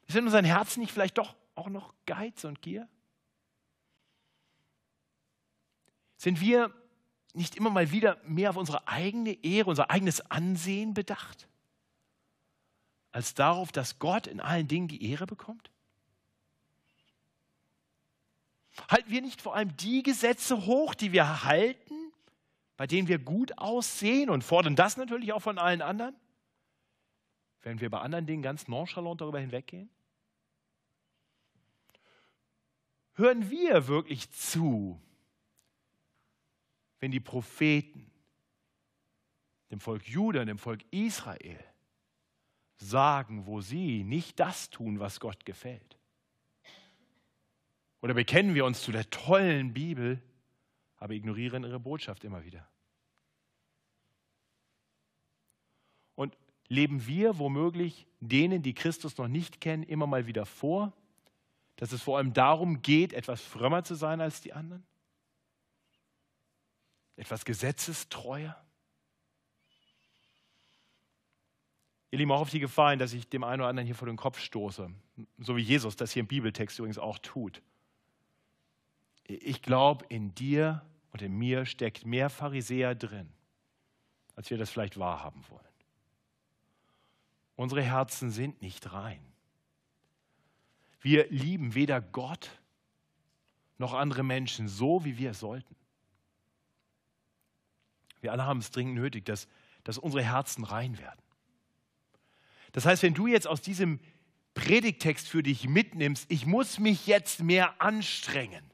Ist 0.07 0.17
in 0.17 0.25
unseren 0.25 0.45
Herzen 0.45 0.81
nicht 0.81 0.93
vielleicht 0.93 1.19
doch 1.19 1.37
auch 1.55 1.69
noch 1.69 1.95
Geiz 2.07 2.45
und 2.45 2.63
Gier? 2.63 2.89
Sind 6.17 6.41
wir 6.41 6.73
nicht 7.35 7.57
immer 7.57 7.71
mal 7.71 7.91
wieder 7.91 8.19
mehr 8.25 8.51
auf 8.51 8.57
unsere 8.57 8.89
eigene 8.89 9.33
Ehre, 9.45 9.69
unser 9.69 9.91
eigenes 9.91 10.21
Ansehen 10.31 10.95
bedacht? 10.95 11.49
Als 13.17 13.33
darauf, 13.33 13.73
dass 13.73 13.99
Gott 13.99 14.27
in 14.27 14.41
allen 14.41 14.69
Dingen 14.69 14.89
die 14.89 15.11
Ehre 15.11 15.27
bekommt? 15.27 15.71
Halten 18.91 19.11
wir 19.11 19.23
nicht 19.23 19.41
vor 19.41 19.57
allem 19.57 19.75
die 19.79 20.03
Gesetze 20.03 20.67
hoch, 20.67 20.95
die 20.95 21.13
wir 21.13 21.45
halten, 21.45 21.95
bei 22.77 22.87
denen 22.87 23.09
wir 23.09 23.19
gut 23.19 23.57
aussehen 23.57 24.29
und 24.29 24.45
fordern 24.45 24.77
das 24.77 24.99
natürlich 24.99 25.33
auch 25.33 25.41
von 25.41 25.57
allen 25.57 25.81
anderen? 25.81 26.15
Wenn 27.63 27.81
wir 27.81 27.89
bei 27.89 28.01
anderen 28.01 28.27
Dingen 28.27 28.43
ganz 28.43 28.69
nonchalant 28.69 29.23
darüber 29.23 29.41
hinweggehen? 29.41 29.89
Hören 33.15 33.49
wir 33.49 33.87
wirklich 33.87 34.31
zu, 34.31 35.01
wenn 37.01 37.13
die 37.13 37.21
Propheten 37.21 38.11
dem 39.71 39.81
Volk 39.81 40.07
Juda, 40.07 40.45
dem 40.45 40.59
Volk 40.59 40.85
Israel 40.91 41.65
sagen, 42.79 43.47
wo 43.47 43.61
sie 43.61 44.05
nicht 44.05 44.39
das 44.41 44.71
tun, 44.71 45.01
was 45.01 45.21
Gott 45.21 45.45
gefällt? 45.45 45.97
Oder 48.03 48.15
bekennen 48.15 48.55
wir 48.55 48.65
uns 48.65 48.83
zu 48.83 48.93
der 48.93 49.09
tollen 49.11 49.73
Bibel, 49.73 50.23
aber 50.97 51.15
ignorieren 51.15 51.65
ihre 51.65 51.81
Botschaft 51.81 52.25
immer 52.25 52.45
wieder? 52.45 52.69
Und 56.15 56.37
leben 56.69 57.07
wir 57.07 57.39
womöglich 57.39 58.07
denen, 58.21 58.63
die 58.63 58.75
Christus 58.75 59.17
noch 59.19 59.29
nicht 59.29 59.61
kennen, 59.61 59.83
immer 59.83 60.07
mal 60.07 60.27
wieder 60.27 60.47
vor, 60.47 60.93
dass 61.77 61.93
es 61.93 62.03
vor 62.03 62.19
allem 62.19 62.33
darum 62.33 62.83
geht, 62.83 63.13
etwas 63.13 63.43
frömmer 63.43 63.85
zu 63.85 63.95
sein 63.95 64.21
als 64.21 64.41
die 64.41 64.53
anderen? 64.53 64.87
Etwas 67.17 67.45
gesetzestreuer? 67.45 68.66
Ihr 72.17 72.21
Lieben, 72.21 72.33
auch 72.33 72.41
auf 72.41 72.51
die 72.51 72.61
Gefahr 72.61 72.97
dass 72.97 73.13
ich 73.13 73.29
dem 73.29 73.45
einen 73.45 73.61
oder 73.61 73.69
anderen 73.69 73.87
hier 73.87 73.95
vor 73.95 74.09
den 74.09 74.17
Kopf 74.17 74.39
stoße, 74.39 74.91
so 75.39 75.57
wie 75.57 75.61
Jesus 75.61 75.97
das 75.97 76.13
hier 76.13 76.21
im 76.21 76.27
Bibeltext 76.27 76.79
übrigens 76.79 76.99
auch 76.99 77.19
tut. 77.19 77.61
Ich 79.25 79.61
glaube, 79.61 80.07
in 80.09 80.35
dir 80.35 80.83
und 81.13 81.21
in 81.21 81.37
mir 81.37 81.67
steckt 81.67 82.07
mehr 82.07 82.31
Pharisäer 82.31 82.95
drin 82.95 83.29
als 84.37 84.51
wir 84.51 84.59
das 84.59 84.71
vielleicht 84.71 84.99
wahrhaben 84.99 85.43
wollen. 85.49 85.65
Unsere 87.57 87.83
Herzen 87.83 88.31
sind 88.31 88.61
nicht 88.61 88.93
rein. 88.93 89.21
Wir 91.01 91.27
lieben 91.31 91.75
weder 91.75 92.01
Gott 92.03 92.51
noch 93.79 93.95
andere 93.95 94.23
Menschen 94.23 94.69
so, 94.69 95.05
wie 95.05 95.17
wir 95.17 95.31
es 95.31 95.41
sollten. 95.41 95.75
Wir 98.21 98.33
alle 98.33 98.45
haben 98.45 98.59
es 98.59 98.71
dringend 98.71 98.95
nötig, 98.95 99.25
dass, 99.25 99.49
dass 99.85 99.99
unsere 99.99 100.23
Herzen 100.23 100.65
rein 100.65 100.99
werden. 100.99 101.21
Das 102.77 102.85
heißt, 102.85 103.03
wenn 103.05 103.15
du 103.15 103.27
jetzt 103.27 103.47
aus 103.47 103.63
diesem 103.63 104.01
Predigtext 104.53 105.27
für 105.27 105.43
dich 105.43 105.67
mitnimmst, 105.67 106.31
ich 106.31 106.45
muss 106.45 106.79
mich 106.79 107.07
jetzt 107.07 107.41
mehr 107.41 107.81
anstrengen, 107.81 108.71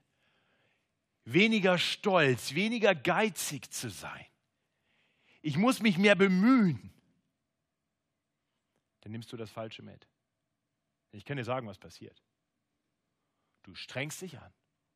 weniger 1.22 1.78
stolz, 1.78 2.54
weniger 2.54 2.96
geizig 2.96 3.70
zu 3.70 3.90
sein, 3.90 4.26
ich 5.40 5.56
muss 5.56 5.82
mich 5.82 5.98
mehr 5.98 6.16
bemühen, 6.16 6.92
dann 9.02 9.12
nimmst 9.12 9.32
du 9.32 9.36
das 9.36 9.52
Falsche 9.52 9.84
mit. 9.84 10.08
Ich 11.12 11.24
kann 11.24 11.36
dir 11.36 11.44
sagen, 11.44 11.68
was 11.68 11.78
passiert. 11.78 12.20
Du 13.62 13.76
strengst 13.76 14.20
dich 14.20 14.36
an 14.36 14.52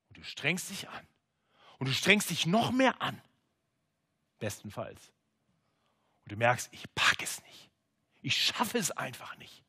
und 0.09 0.16
du 0.16 0.25
strengst 0.25 0.69
dich 0.69 0.88
an 0.88 1.07
und 1.79 1.87
du 1.87 1.92
strengst 1.92 2.29
dich 2.29 2.45
noch 2.45 2.73
mehr 2.73 3.01
an. 3.01 3.23
Bestenfalls. 4.40 5.12
Und 6.25 6.33
du 6.33 6.37
merkst, 6.37 6.71
ich 6.73 6.92
packe 6.97 7.23
es 7.23 7.40
nicht. 7.45 7.71
Ich 8.27 8.45
schaffe 8.45 8.77
es 8.77 8.91
einfach 8.91 9.37
nicht. 9.37 9.62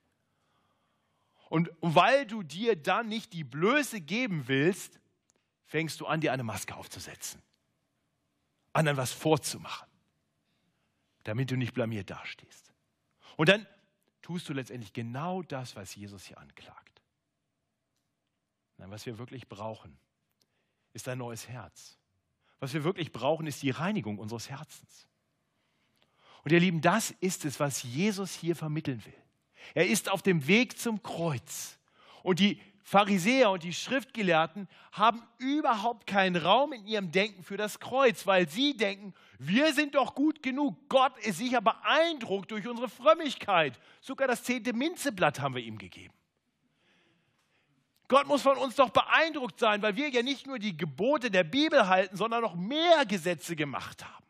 Und 1.48 1.70
weil 1.80 2.26
du 2.26 2.42
dir 2.42 2.76
dann 2.76 3.08
nicht 3.08 3.34
die 3.34 3.44
Blöße 3.44 4.02
geben 4.02 4.48
willst, 4.48 5.00
fängst 5.68 6.02
du 6.02 6.08
an, 6.08 6.22
dir 6.22 6.34
eine 6.34 6.42
Maske 6.42 6.76
aufzusetzen. 6.76 7.40
Anderen 8.74 8.98
was 8.98 9.12
vorzumachen, 9.14 9.88
damit 11.24 11.52
du 11.52 11.56
nicht 11.56 11.76
blamiert 11.76 12.10
dastehst. 12.10 12.74
Und 13.36 13.48
dann 13.48 13.68
tust 14.24 14.50
du 14.50 14.54
letztendlich 14.54 14.92
genau 14.92 15.44
das, 15.44 15.76
was 15.76 15.94
Jesus 15.94 16.26
hier 16.26 16.40
anklagt. 16.40 17.04
Nein, 18.78 18.90
was 18.90 19.06
wir 19.06 19.20
wirklich 19.20 19.48
brauchen, 19.48 20.00
ist 20.94 21.08
ein 21.08 21.20
neues 21.20 21.48
Herz. 21.48 22.00
Was 22.60 22.74
wir 22.74 22.84
wirklich 22.84 23.12
brauchen, 23.12 23.46
ist 23.46 23.62
die 23.62 23.70
Reinigung 23.70 24.18
unseres 24.18 24.50
Herzens. 24.50 25.08
Und 26.48 26.54
ihr 26.54 26.62
Lieben, 26.62 26.80
das 26.80 27.12
ist 27.20 27.44
es, 27.44 27.60
was 27.60 27.84
Jesus 27.84 28.34
hier 28.34 28.56
vermitteln 28.56 29.04
will. 29.04 29.14
Er 29.74 29.86
ist 29.86 30.10
auf 30.10 30.22
dem 30.22 30.48
Weg 30.48 30.80
zum 30.80 31.04
Kreuz. 31.04 31.78
Und 32.24 32.40
die 32.40 32.62
Pharisäer 32.84 33.52
und 33.52 33.64
die 33.64 33.74
Schriftgelehrten 33.74 34.70
haben 34.94 35.22
überhaupt 35.40 36.08
keinen 36.08 36.38
Raum 36.38 36.72
in 36.72 36.88
ihrem 36.88 37.12
Denken 37.12 37.44
für 37.44 37.58
das 37.58 37.82
Kreuz, 37.82 38.26
weil 38.28 38.48
sie 38.48 38.78
denken, 38.78 39.14
wir 39.40 39.74
sind 39.74 39.96
doch 39.96 40.16
gut 40.16 40.42
genug. 40.42 40.88
Gott 40.88 41.18
ist 41.18 41.40
sicher 41.40 41.60
beeindruckt 41.60 42.50
durch 42.52 42.66
unsere 42.66 42.88
Frömmigkeit. 42.88 43.78
Sogar 44.00 44.30
das 44.30 44.44
zehnte 44.44 44.72
Minzeblatt 44.72 45.42
haben 45.42 45.56
wir 45.56 45.64
ihm 45.64 45.78
gegeben. 45.78 46.14
Gott 48.08 48.26
muss 48.26 48.44
von 48.44 48.58
uns 48.58 48.76
doch 48.76 48.92
beeindruckt 48.92 49.60
sein, 49.60 49.82
weil 49.82 49.98
wir 49.98 50.08
ja 50.08 50.24
nicht 50.24 50.48
nur 50.48 50.60
die 50.60 50.78
Gebote 50.78 51.30
der 51.30 51.44
Bibel 51.44 51.90
halten, 51.90 52.16
sondern 52.16 52.42
noch 52.42 52.56
mehr 52.56 53.06
Gesetze 53.06 53.58
gemacht 53.58 54.06
haben. 54.06 54.27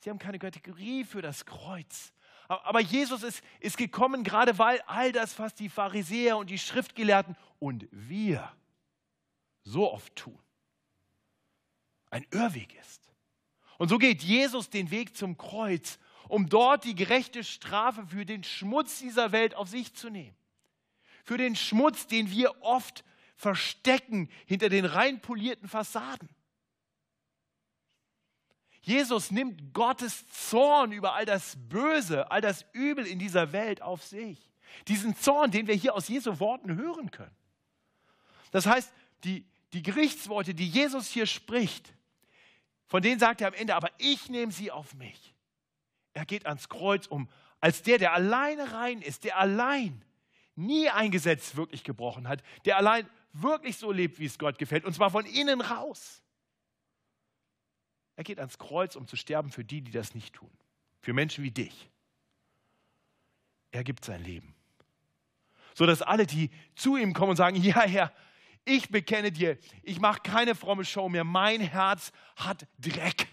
Sie 0.00 0.10
haben 0.10 0.18
keine 0.18 0.38
Kategorie 0.38 1.04
für 1.04 1.22
das 1.22 1.44
Kreuz. 1.44 2.12
Aber 2.48 2.80
Jesus 2.80 3.22
ist, 3.22 3.42
ist 3.60 3.76
gekommen, 3.76 4.24
gerade 4.24 4.58
weil 4.58 4.80
all 4.86 5.12
das, 5.12 5.38
was 5.38 5.54
die 5.54 5.68
Pharisäer 5.68 6.38
und 6.38 6.48
die 6.48 6.58
Schriftgelehrten 6.58 7.36
und 7.58 7.86
wir 7.90 8.50
so 9.64 9.92
oft 9.92 10.16
tun, 10.16 10.38
ein 12.10 12.26
Irrweg 12.30 12.74
ist. 12.80 13.02
Und 13.76 13.88
so 13.88 13.98
geht 13.98 14.22
Jesus 14.22 14.70
den 14.70 14.90
Weg 14.90 15.14
zum 15.16 15.36
Kreuz, 15.36 15.98
um 16.28 16.48
dort 16.48 16.84
die 16.84 16.94
gerechte 16.94 17.44
Strafe 17.44 18.06
für 18.06 18.24
den 18.24 18.44
Schmutz 18.44 18.98
dieser 18.98 19.30
Welt 19.32 19.54
auf 19.54 19.68
sich 19.68 19.94
zu 19.94 20.08
nehmen. 20.08 20.36
Für 21.24 21.36
den 21.36 21.54
Schmutz, 21.54 22.06
den 22.06 22.30
wir 22.30 22.62
oft 22.62 23.04
verstecken 23.36 24.30
hinter 24.46 24.68
den 24.68 24.86
rein 24.86 25.20
polierten 25.20 25.68
Fassaden. 25.68 26.28
Jesus 28.88 29.30
nimmt 29.30 29.74
Gottes 29.74 30.26
Zorn 30.48 30.92
über 30.92 31.12
all 31.12 31.26
das 31.26 31.56
Böse, 31.68 32.30
all 32.30 32.40
das 32.40 32.64
Übel 32.72 33.06
in 33.06 33.18
dieser 33.18 33.52
Welt 33.52 33.82
auf 33.82 34.02
sich. 34.02 34.38
Diesen 34.86 35.14
Zorn, 35.14 35.50
den 35.50 35.66
wir 35.66 35.74
hier 35.74 35.94
aus 35.94 36.08
Jesu 36.08 36.40
Worten 36.40 36.74
hören 36.74 37.10
können. 37.10 37.36
Das 38.50 38.64
heißt, 38.64 38.90
die, 39.24 39.44
die 39.74 39.82
Gerichtsworte, 39.82 40.54
die 40.54 40.66
Jesus 40.66 41.08
hier 41.08 41.26
spricht, 41.26 41.92
von 42.86 43.02
denen 43.02 43.20
sagt 43.20 43.42
er 43.42 43.48
am 43.48 43.54
Ende, 43.54 43.74
aber 43.74 43.90
ich 43.98 44.30
nehme 44.30 44.52
sie 44.52 44.70
auf 44.70 44.94
mich. 44.94 45.34
Er 46.14 46.24
geht 46.24 46.46
ans 46.46 46.70
Kreuz, 46.70 47.06
um 47.06 47.28
als 47.60 47.82
der, 47.82 47.98
der 47.98 48.14
alleine 48.14 48.72
rein 48.72 49.02
ist, 49.02 49.24
der 49.24 49.36
allein 49.36 50.02
nie 50.56 50.88
ein 50.88 51.10
Gesetz 51.10 51.56
wirklich 51.56 51.84
gebrochen 51.84 52.26
hat, 52.26 52.42
der 52.64 52.78
allein 52.78 53.06
wirklich 53.34 53.76
so 53.76 53.92
lebt, 53.92 54.18
wie 54.18 54.24
es 54.24 54.38
Gott 54.38 54.58
gefällt, 54.58 54.86
und 54.86 54.94
zwar 54.94 55.10
von 55.10 55.26
innen 55.26 55.60
raus. 55.60 56.22
Er 58.18 58.24
geht 58.24 58.40
ans 58.40 58.58
Kreuz, 58.58 58.96
um 58.96 59.06
zu 59.06 59.14
sterben 59.14 59.52
für 59.52 59.64
die, 59.64 59.80
die 59.80 59.92
das 59.92 60.12
nicht 60.12 60.34
tun. 60.34 60.50
Für 61.00 61.12
Menschen 61.12 61.44
wie 61.44 61.52
dich. 61.52 61.88
Er 63.70 63.84
gibt 63.84 64.04
sein 64.04 64.24
Leben. 64.24 64.56
So 65.74 65.86
dass 65.86 66.02
alle, 66.02 66.26
die 66.26 66.50
zu 66.74 66.96
ihm 66.96 67.14
kommen 67.14 67.30
und 67.30 67.36
sagen, 67.36 67.54
ja 67.62 67.80
Herr, 67.82 68.12
ich 68.64 68.88
bekenne 68.88 69.30
dir, 69.30 69.56
ich 69.84 70.00
mache 70.00 70.20
keine 70.20 70.56
fromme 70.56 70.84
Show 70.84 71.08
mehr, 71.08 71.22
mein 71.22 71.60
Herz 71.60 72.10
hat 72.34 72.66
Dreck. 72.80 73.28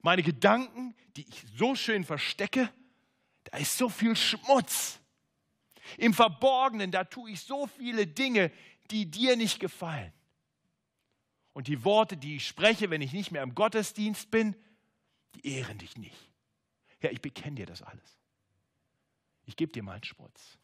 Meine 0.00 0.24
Gedanken, 0.24 0.96
die 1.14 1.24
ich 1.28 1.44
so 1.56 1.76
schön 1.76 2.04
verstecke, 2.04 2.72
da 3.44 3.58
ist 3.58 3.78
so 3.78 3.88
viel 3.88 4.16
Schmutz. 4.16 4.98
Im 5.96 6.12
Verborgenen, 6.12 6.90
da 6.90 7.04
tue 7.04 7.30
ich 7.30 7.40
so 7.40 7.68
viele 7.68 8.04
Dinge, 8.04 8.50
die 8.90 9.08
dir 9.08 9.36
nicht 9.36 9.60
gefallen. 9.60 10.12
Und 11.52 11.68
die 11.68 11.84
Worte, 11.84 12.16
die 12.16 12.36
ich 12.36 12.46
spreche, 12.46 12.90
wenn 12.90 13.02
ich 13.02 13.12
nicht 13.12 13.30
mehr 13.30 13.42
im 13.42 13.54
Gottesdienst 13.54 14.30
bin, 14.30 14.56
die 15.34 15.54
ehren 15.54 15.78
dich 15.78 15.96
nicht. 15.96 16.30
Ja, 17.00 17.10
ich 17.10 17.20
bekenne 17.20 17.56
dir 17.56 17.66
das 17.66 17.82
alles. 17.82 18.18
Ich 19.44 19.56
gebe 19.56 19.72
dir 19.72 19.82
meinen 19.82 20.04
Schmutz. 20.04 20.58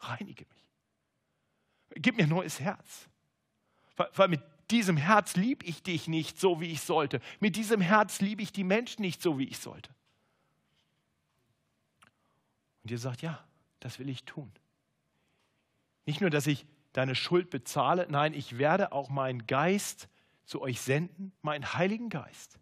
Reinige 0.00 0.46
mich. 0.46 2.02
Gib 2.02 2.16
mir 2.16 2.24
ein 2.24 2.28
neues 2.28 2.60
Herz. 2.60 3.08
Weil, 3.96 4.08
weil 4.14 4.28
mit 4.28 4.42
diesem 4.70 4.96
Herz 4.96 5.36
liebe 5.36 5.66
ich 5.66 5.82
dich 5.82 6.08
nicht 6.08 6.38
so, 6.38 6.60
wie 6.60 6.70
ich 6.70 6.80
sollte. 6.80 7.20
Mit 7.40 7.56
diesem 7.56 7.80
Herz 7.80 8.20
liebe 8.20 8.42
ich 8.42 8.52
die 8.52 8.64
Menschen 8.64 9.02
nicht 9.02 9.20
so, 9.20 9.38
wie 9.38 9.44
ich 9.44 9.58
sollte. 9.58 9.94
Und 12.82 12.90
ihr 12.90 12.98
sagt, 12.98 13.22
ja, 13.22 13.44
das 13.80 13.98
will 13.98 14.08
ich 14.08 14.24
tun. 14.24 14.50
Nicht 16.06 16.20
nur, 16.20 16.30
dass 16.30 16.46
ich 16.46 16.64
deine 16.92 17.14
Schuld 17.14 17.50
bezahle. 17.50 18.06
Nein, 18.08 18.34
ich 18.34 18.58
werde 18.58 18.92
auch 18.92 19.08
meinen 19.08 19.46
Geist 19.46 20.08
zu 20.44 20.60
euch 20.60 20.80
senden, 20.80 21.32
meinen 21.42 21.74
Heiligen 21.74 22.08
Geist, 22.08 22.58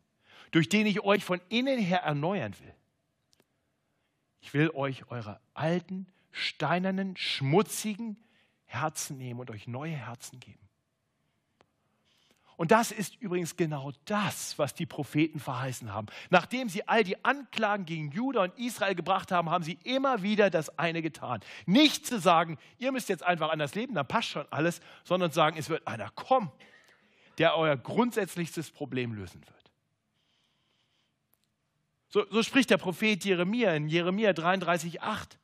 durch 0.50 0.68
den 0.68 0.86
ich 0.86 1.00
euch 1.02 1.24
von 1.24 1.40
innen 1.48 1.78
her 1.78 2.02
erneuern 2.02 2.54
will. 2.60 2.74
Ich 4.40 4.54
will 4.54 4.70
euch 4.70 5.10
eure 5.10 5.40
alten, 5.54 6.06
steinernen, 6.30 7.16
schmutzigen 7.16 8.22
Herzen 8.64 9.18
nehmen 9.18 9.40
und 9.40 9.50
euch 9.50 9.66
neue 9.66 9.96
Herzen 9.96 10.40
geben. 10.40 10.67
Und 12.58 12.72
das 12.72 12.90
ist 12.90 13.14
übrigens 13.20 13.56
genau 13.56 13.92
das, 14.04 14.58
was 14.58 14.74
die 14.74 14.84
Propheten 14.84 15.38
verheißen 15.38 15.92
haben. 15.94 16.08
Nachdem 16.28 16.68
sie 16.68 16.88
all 16.88 17.04
die 17.04 17.24
Anklagen 17.24 17.84
gegen 17.84 18.10
Juda 18.10 18.42
und 18.42 18.58
Israel 18.58 18.96
gebracht 18.96 19.30
haben, 19.30 19.48
haben 19.48 19.62
sie 19.62 19.78
immer 19.84 20.24
wieder 20.24 20.50
das 20.50 20.76
eine 20.76 21.00
getan. 21.00 21.38
Nicht 21.66 22.04
zu 22.04 22.18
sagen, 22.18 22.58
ihr 22.78 22.90
müsst 22.90 23.08
jetzt 23.08 23.22
einfach 23.22 23.50
anders 23.50 23.76
leben, 23.76 23.94
dann 23.94 24.08
passt 24.08 24.30
schon 24.30 24.44
alles, 24.50 24.80
sondern 25.04 25.30
sagen, 25.30 25.56
es 25.56 25.68
wird 25.68 25.86
einer 25.86 26.10
kommen, 26.10 26.50
der 27.38 27.56
euer 27.56 27.76
grundsätzlichstes 27.76 28.72
Problem 28.72 29.12
lösen 29.12 29.40
wird. 29.46 29.70
So, 32.08 32.26
so 32.28 32.42
spricht 32.42 32.70
der 32.70 32.78
Prophet 32.78 33.24
Jeremia 33.24 33.72
in 33.72 33.88
Jeremia 33.88 34.30
33,8. 34.30 35.36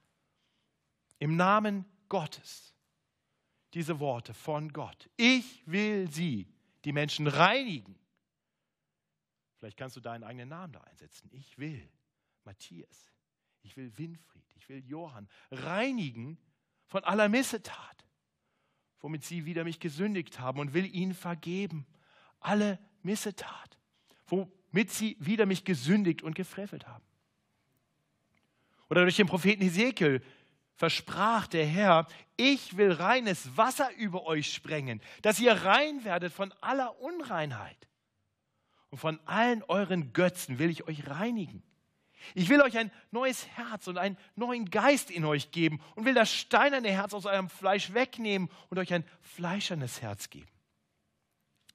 Im 1.21 1.37
Namen 1.37 1.85
Gottes. 2.09 2.75
Diese 3.73 4.01
Worte 4.01 4.35
von 4.35 4.73
Gott. 4.73 5.09
Ich 5.17 5.63
will 5.67 6.11
sie 6.11 6.54
die 6.85 6.93
Menschen 6.93 7.27
reinigen. 7.27 7.99
Vielleicht 9.57 9.77
kannst 9.77 9.97
du 9.97 10.01
deinen 10.01 10.25
eigenen 10.25 10.49
Namen 10.49 10.73
da 10.73 10.81
einsetzen. 10.81 11.31
Ich 11.33 11.59
will 11.59 11.89
Matthias, 12.45 13.13
ich 13.63 13.77
will 13.77 13.97
Winfried, 13.97 14.45
ich 14.57 14.69
will 14.69 14.85
Johann 14.85 15.29
reinigen 15.51 16.39
von 16.87 17.03
aller 17.05 17.29
Missetat, 17.29 18.05
womit 19.01 19.25
sie 19.25 19.47
wieder 19.47 19.65
mich 19.65 19.81
gesündigt 19.81 20.39
haben 20.39 20.61
und 20.61 20.75
will 20.75 20.87
ihnen 20.95 21.15
vergeben. 21.15 21.87
Alle 22.41 22.79
Missetat, 23.03 23.79
womit 24.27 24.91
sie 24.91 25.17
wieder 25.19 25.47
mich 25.47 25.65
gesündigt 25.65 26.23
und 26.23 26.35
gefrevelt 26.35 26.87
haben. 26.87 27.05
Oder 28.91 29.03
durch 29.03 29.17
den 29.17 29.27
Propheten 29.27 29.63
Ezekiel 29.63 30.23
versprach 30.77 31.47
der 31.47 31.67
Herr, 31.67 32.07
ich 32.37 32.77
will 32.77 32.93
reines 32.93 33.57
Wasser 33.57 33.95
über 33.97 34.27
euch 34.27 34.53
sprengen, 34.53 35.01
dass 35.23 35.39
ihr 35.39 35.53
rein 35.53 36.05
werdet 36.05 36.33
von 36.33 36.53
aller 36.61 37.01
Unreinheit. 37.01 37.77
Und 38.91 38.99
von 38.99 39.19
allen 39.27 39.63
euren 39.65 40.13
Götzen 40.13 40.59
will 40.59 40.71
ich 40.71 40.87
euch 40.87 41.09
reinigen. 41.09 41.63
Ich 42.35 42.49
will 42.49 42.63
euch 42.63 42.79
ein 42.79 42.91
neues 43.11 43.47
Herz 43.49 43.87
und 43.87 43.99
einen 43.99 44.17
neuen 44.35 44.71
Geist 44.71 45.11
in 45.11 45.25
euch 45.25 45.51
geben 45.51 45.81
und 45.95 46.07
will 46.07 46.15
das 46.15 46.33
steinerne 46.33 46.91
Herz 46.91 47.13
aus 47.13 47.27
eurem 47.27 47.51
Fleisch 47.51 47.93
wegnehmen 47.93 48.49
und 48.71 48.79
euch 48.79 48.95
ein 48.95 49.05
fleischernes 49.21 50.01
Herz 50.01 50.31
geben. 50.31 50.49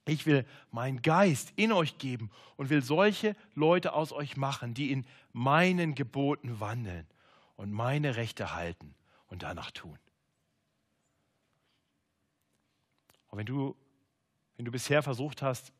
Ich 0.06 0.26
will 0.26 0.44
meinen 0.70 1.02
Geist 1.02 1.52
in 1.56 1.72
euch 1.72 1.98
geben 1.98 2.30
und 2.56 2.68
will 2.68 2.82
solche 2.82 3.36
Leute 3.54 3.92
aus 3.92 4.12
euch 4.12 4.36
machen, 4.36 4.74
die 4.74 4.90
in 4.90 5.06
meinen 5.32 5.94
Geboten 5.94 6.58
wandeln 6.58 7.06
und 7.60 7.72
meine 7.72 8.16
Rechte 8.16 8.54
halten 8.54 8.94
und 9.26 9.42
danach 9.42 9.70
tun. 9.70 9.98
Und 13.28 13.36
wenn 13.36 13.44
du, 13.44 13.76
wenn 14.56 14.64
du 14.64 14.70
bisher 14.70 15.02
versucht 15.02 15.42
hast, 15.42 15.70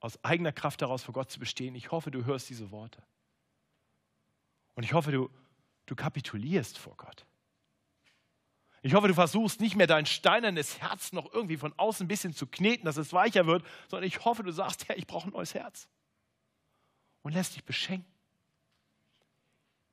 aus 0.00 0.22
eigener 0.22 0.52
Kraft 0.52 0.82
heraus 0.82 1.02
vor 1.02 1.14
Gott 1.14 1.30
zu 1.30 1.40
bestehen, 1.40 1.74
ich 1.74 1.90
hoffe, 1.90 2.10
du 2.10 2.26
hörst 2.26 2.50
diese 2.50 2.70
Worte. 2.70 3.02
Und 4.74 4.82
ich 4.82 4.92
hoffe, 4.92 5.10
du, 5.10 5.30
du 5.86 5.96
kapitulierst 5.96 6.76
vor 6.76 6.98
Gott. 6.98 7.24
Ich 8.82 8.92
hoffe, 8.92 9.08
du 9.08 9.14
versuchst 9.14 9.58
nicht 9.58 9.74
mehr 9.74 9.86
dein 9.86 10.04
steinernes 10.04 10.82
Herz 10.82 11.12
noch 11.12 11.32
irgendwie 11.32 11.56
von 11.56 11.72
außen 11.78 12.04
ein 12.04 12.08
bisschen 12.08 12.34
zu 12.34 12.46
kneten, 12.46 12.84
dass 12.84 12.98
es 12.98 13.14
weicher 13.14 13.46
wird, 13.46 13.64
sondern 13.88 14.06
ich 14.06 14.22
hoffe, 14.26 14.42
du 14.42 14.52
sagst, 14.52 14.86
Herr, 14.86 14.98
ich 14.98 15.06
brauche 15.06 15.30
ein 15.30 15.32
neues 15.32 15.54
Herz. 15.54 15.88
Und 17.22 17.32
lässt 17.32 17.56
dich 17.56 17.64
beschenken. 17.64 18.11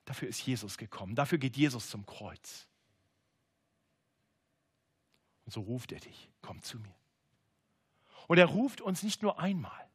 Dafür 0.09 0.27
ist 0.27 0.43
Jesus 0.43 0.79
gekommen. 0.79 1.13
Dafür 1.13 1.37
geht 1.37 1.55
Jesus 1.55 1.87
zum 1.87 2.03
Kreuz. 2.03 2.65
Und 5.45 5.51
so 5.51 5.61
ruft 5.61 5.91
er 5.91 5.99
dich, 5.99 6.31
komm 6.41 6.63
zu 6.63 6.79
mir. 6.79 6.95
Und 8.27 8.39
er 8.39 8.47
ruft 8.47 8.81
uns 8.81 9.03
nicht 9.03 9.21
nur 9.21 9.39
einmal. 9.39 9.87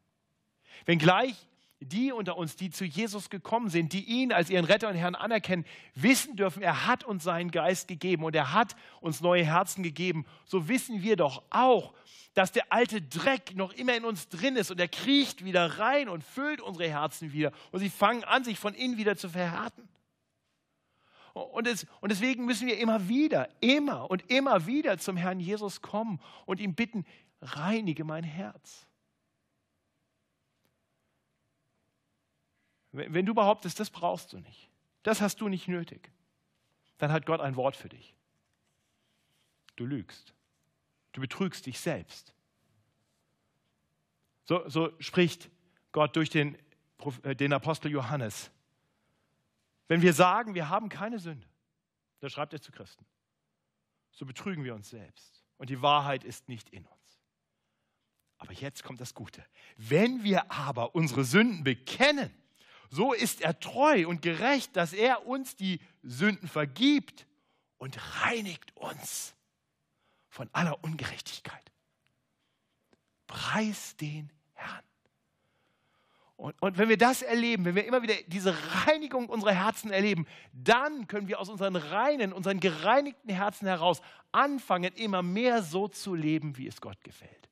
Wenngleich 0.84 1.34
die 1.80 2.12
unter 2.12 2.36
uns, 2.36 2.54
die 2.54 2.70
zu 2.70 2.84
Jesus 2.84 3.28
gekommen 3.28 3.68
sind, 3.70 3.92
die 3.92 4.04
ihn 4.04 4.32
als 4.32 4.50
ihren 4.50 4.64
Retter 4.64 4.88
und 4.88 4.94
Herrn 4.94 5.16
anerkennen, 5.16 5.64
wissen 5.96 6.36
dürfen, 6.36 6.62
er 6.62 6.86
hat 6.86 7.02
uns 7.02 7.24
seinen 7.24 7.50
Geist 7.50 7.88
gegeben 7.88 8.22
und 8.22 8.36
er 8.36 8.52
hat 8.52 8.76
uns 9.00 9.20
neue 9.20 9.44
Herzen 9.44 9.82
gegeben, 9.82 10.26
so 10.44 10.68
wissen 10.68 11.02
wir 11.02 11.16
doch 11.16 11.42
auch, 11.50 11.92
dass 12.34 12.52
der 12.52 12.72
alte 12.72 13.02
Dreck 13.02 13.56
noch 13.56 13.72
immer 13.72 13.96
in 13.96 14.04
uns 14.04 14.28
drin 14.28 14.54
ist 14.54 14.70
und 14.70 14.78
er 14.78 14.86
kriecht 14.86 15.44
wieder 15.44 15.80
rein 15.80 16.08
und 16.08 16.22
füllt 16.22 16.60
unsere 16.60 16.88
Herzen 16.88 17.32
wieder 17.32 17.50
und 17.72 17.80
sie 17.80 17.90
fangen 17.90 18.22
an, 18.22 18.44
sich 18.44 18.60
von 18.60 18.74
innen 18.74 18.96
wieder 18.96 19.16
zu 19.16 19.28
verhärten. 19.28 19.88
Und, 21.34 21.66
es, 21.66 21.84
und 22.00 22.10
deswegen 22.10 22.46
müssen 22.46 22.68
wir 22.68 22.78
immer 22.78 23.08
wieder, 23.08 23.48
immer 23.60 24.08
und 24.08 24.30
immer 24.30 24.66
wieder 24.66 24.98
zum 24.98 25.16
Herrn 25.16 25.40
Jesus 25.40 25.82
kommen 25.82 26.20
und 26.46 26.60
ihm 26.60 26.74
bitten, 26.74 27.04
reinige 27.42 28.04
mein 28.04 28.22
Herz. 28.22 28.86
Wenn 32.92 33.26
du 33.26 33.34
behauptest, 33.34 33.80
das 33.80 33.90
brauchst 33.90 34.32
du 34.32 34.38
nicht, 34.38 34.70
das 35.02 35.20
hast 35.20 35.40
du 35.40 35.48
nicht 35.48 35.66
nötig, 35.66 36.12
dann 36.98 37.10
hat 37.10 37.26
Gott 37.26 37.40
ein 37.40 37.56
Wort 37.56 37.74
für 37.74 37.88
dich. 37.88 38.14
Du 39.74 39.84
lügst. 39.84 40.32
Du 41.12 41.20
betrügst 41.20 41.66
dich 41.66 41.80
selbst. 41.80 42.32
So, 44.44 44.68
so 44.68 44.92
spricht 45.00 45.50
Gott 45.90 46.14
durch 46.14 46.30
den, 46.30 46.56
äh, 47.22 47.34
den 47.34 47.52
Apostel 47.52 47.90
Johannes. 47.90 48.52
Wenn 49.88 50.02
wir 50.02 50.12
sagen, 50.12 50.54
wir 50.54 50.68
haben 50.68 50.88
keine 50.88 51.18
Sünde, 51.18 51.48
da 52.20 52.28
schreibt 52.28 52.52
er 52.52 52.60
zu 52.60 52.72
Christen, 52.72 53.04
so 54.12 54.24
betrügen 54.24 54.64
wir 54.64 54.74
uns 54.74 54.90
selbst. 54.90 55.44
Und 55.56 55.70
die 55.70 55.82
Wahrheit 55.82 56.24
ist 56.24 56.48
nicht 56.48 56.70
in 56.70 56.86
uns. 56.86 57.20
Aber 58.38 58.52
jetzt 58.52 58.82
kommt 58.82 59.00
das 59.00 59.14
Gute. 59.14 59.44
Wenn 59.76 60.24
wir 60.24 60.50
aber 60.50 60.94
unsere 60.94 61.24
Sünden 61.24 61.64
bekennen, 61.64 62.32
so 62.90 63.12
ist 63.12 63.40
er 63.40 63.58
treu 63.58 64.06
und 64.06 64.22
gerecht, 64.22 64.76
dass 64.76 64.92
er 64.92 65.26
uns 65.26 65.56
die 65.56 65.80
Sünden 66.02 66.48
vergibt 66.48 67.26
und 67.78 67.98
reinigt 68.22 68.76
uns 68.76 69.34
von 70.28 70.48
aller 70.52 70.82
Ungerechtigkeit. 70.82 71.72
Preis 73.26 73.96
den 73.96 74.32
Herrn. 74.52 74.84
Und, 76.36 76.60
und, 76.60 76.78
wenn 76.78 76.88
wir 76.88 76.98
das 76.98 77.22
erleben, 77.22 77.64
wenn 77.64 77.76
wir 77.76 77.86
immer 77.86 78.02
wieder 78.02 78.14
diese 78.26 78.56
Reinigung 78.86 79.28
unserer 79.28 79.52
Herzen 79.52 79.92
erleben, 79.92 80.26
dann 80.52 81.06
können 81.06 81.28
wir 81.28 81.38
aus 81.38 81.48
unseren 81.48 81.76
reinen, 81.76 82.32
unseren 82.32 82.58
gereinigten 82.58 83.30
Herzen 83.30 83.68
heraus 83.68 84.02
anfangen, 84.32 84.92
immer 84.94 85.22
mehr 85.22 85.62
so 85.62 85.86
zu 85.86 86.14
leben, 86.14 86.56
wie 86.56 86.66
es 86.66 86.80
Gott 86.80 87.02
gefällt. 87.04 87.48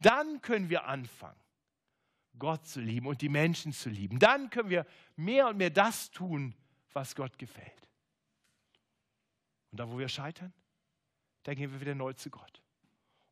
Dann 0.00 0.40
können 0.40 0.70
wir 0.70 0.86
anfangen, 0.86 1.38
Gott 2.38 2.66
zu 2.66 2.80
lieben 2.80 3.06
und 3.06 3.20
die 3.20 3.28
Menschen 3.28 3.72
zu 3.72 3.90
lieben. 3.90 4.18
Dann 4.18 4.48
können 4.48 4.70
wir 4.70 4.86
mehr 5.16 5.48
und 5.48 5.58
mehr 5.58 5.70
das 5.70 6.10
tun, 6.10 6.54
was 6.92 7.14
Gott 7.14 7.38
gefällt. 7.38 7.88
Und 9.70 9.80
da, 9.80 9.88
wo 9.90 9.98
wir 9.98 10.08
scheitern, 10.08 10.52
da 11.42 11.52
gehen 11.52 11.70
wir 11.72 11.80
wieder 11.80 11.94
neu 11.94 12.14
zu 12.14 12.30
Gott 12.30 12.62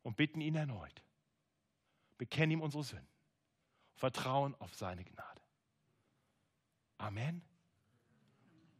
und 0.03 0.17
bitten 0.17 0.39
ihn 0.39 0.55
erneut. 0.55 1.03
Bekennen 2.17 2.51
ihm 2.51 2.61
unsere 2.61 2.83
Sünden. 2.83 3.12
Vertrauen 3.95 4.55
auf 4.59 4.73
seine 4.75 5.03
Gnade. 5.03 5.41
Amen. 6.97 7.41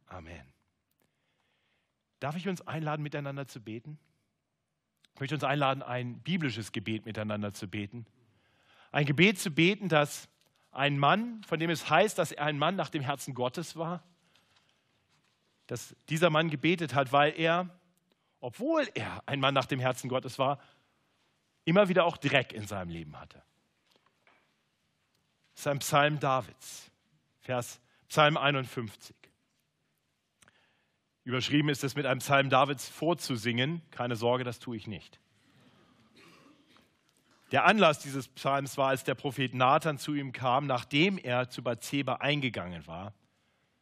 Amen. 0.06 0.52
Darf 2.20 2.36
ich 2.36 2.48
uns 2.48 2.66
einladen, 2.66 3.02
miteinander 3.02 3.46
zu 3.46 3.60
beten? 3.60 3.98
Ich 5.14 5.20
möchte 5.20 5.34
uns 5.34 5.44
einladen, 5.44 5.82
ein 5.82 6.20
biblisches 6.20 6.72
Gebet 6.72 7.06
miteinander 7.06 7.52
zu 7.52 7.68
beten. 7.68 8.06
Ein 8.90 9.06
Gebet 9.06 9.38
zu 9.38 9.50
beten, 9.50 9.88
dass 9.88 10.28
ein 10.70 10.98
Mann, 10.98 11.42
von 11.44 11.60
dem 11.60 11.70
es 11.70 11.88
heißt, 11.88 12.18
dass 12.18 12.32
er 12.32 12.46
ein 12.46 12.58
Mann 12.58 12.76
nach 12.76 12.90
dem 12.90 13.02
Herzen 13.02 13.34
Gottes 13.34 13.76
war, 13.76 14.02
dass 15.66 15.96
dieser 16.08 16.30
Mann 16.30 16.50
gebetet 16.50 16.94
hat, 16.94 17.12
weil 17.12 17.38
er, 17.38 17.68
obwohl 18.40 18.88
er 18.94 19.22
ein 19.26 19.40
Mann 19.40 19.54
nach 19.54 19.66
dem 19.66 19.80
Herzen 19.80 20.08
Gottes 20.08 20.38
war, 20.38 20.58
immer 21.64 21.88
wieder 21.88 22.04
auch 22.04 22.16
Dreck 22.16 22.52
in 22.52 22.66
seinem 22.66 22.90
Leben 22.90 23.18
hatte. 23.18 23.42
Das 25.54 25.62
ist 25.62 25.66
ein 25.68 25.78
Psalm 25.78 26.20
Davids, 26.20 26.90
Vers 27.40 27.80
Psalm 28.08 28.36
51. 28.36 29.14
Überschrieben 31.24 31.70
ist 31.70 31.82
es 31.84 31.96
mit 31.96 32.06
einem 32.06 32.20
Psalm 32.20 32.50
Davids 32.50 32.88
vorzusingen. 32.88 33.80
Keine 33.90 34.14
Sorge, 34.14 34.44
das 34.44 34.58
tue 34.58 34.76
ich 34.76 34.86
nicht. 34.86 35.18
Der 37.50 37.64
Anlass 37.64 38.00
dieses 38.00 38.28
Psalms 38.28 38.76
war, 38.76 38.88
als 38.88 39.04
der 39.04 39.14
Prophet 39.14 39.54
Nathan 39.54 39.96
zu 39.96 40.14
ihm 40.14 40.32
kam, 40.32 40.66
nachdem 40.66 41.18
er 41.18 41.48
zu 41.48 41.62
Bathseba 41.62 42.14
eingegangen 42.16 42.86
war. 42.86 43.14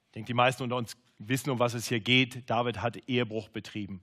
Ich 0.07 0.13
denke, 0.13 0.27
die 0.27 0.35
meisten 0.35 0.63
unter 0.63 0.77
uns 0.77 0.97
wissen, 1.19 1.51
um 1.51 1.59
was 1.59 1.75
es 1.75 1.89
hier 1.89 2.01
geht. 2.01 2.49
David 2.51 2.83
hat 2.83 2.97
Ehebruch 3.09 3.49
betrieben. 3.49 4.03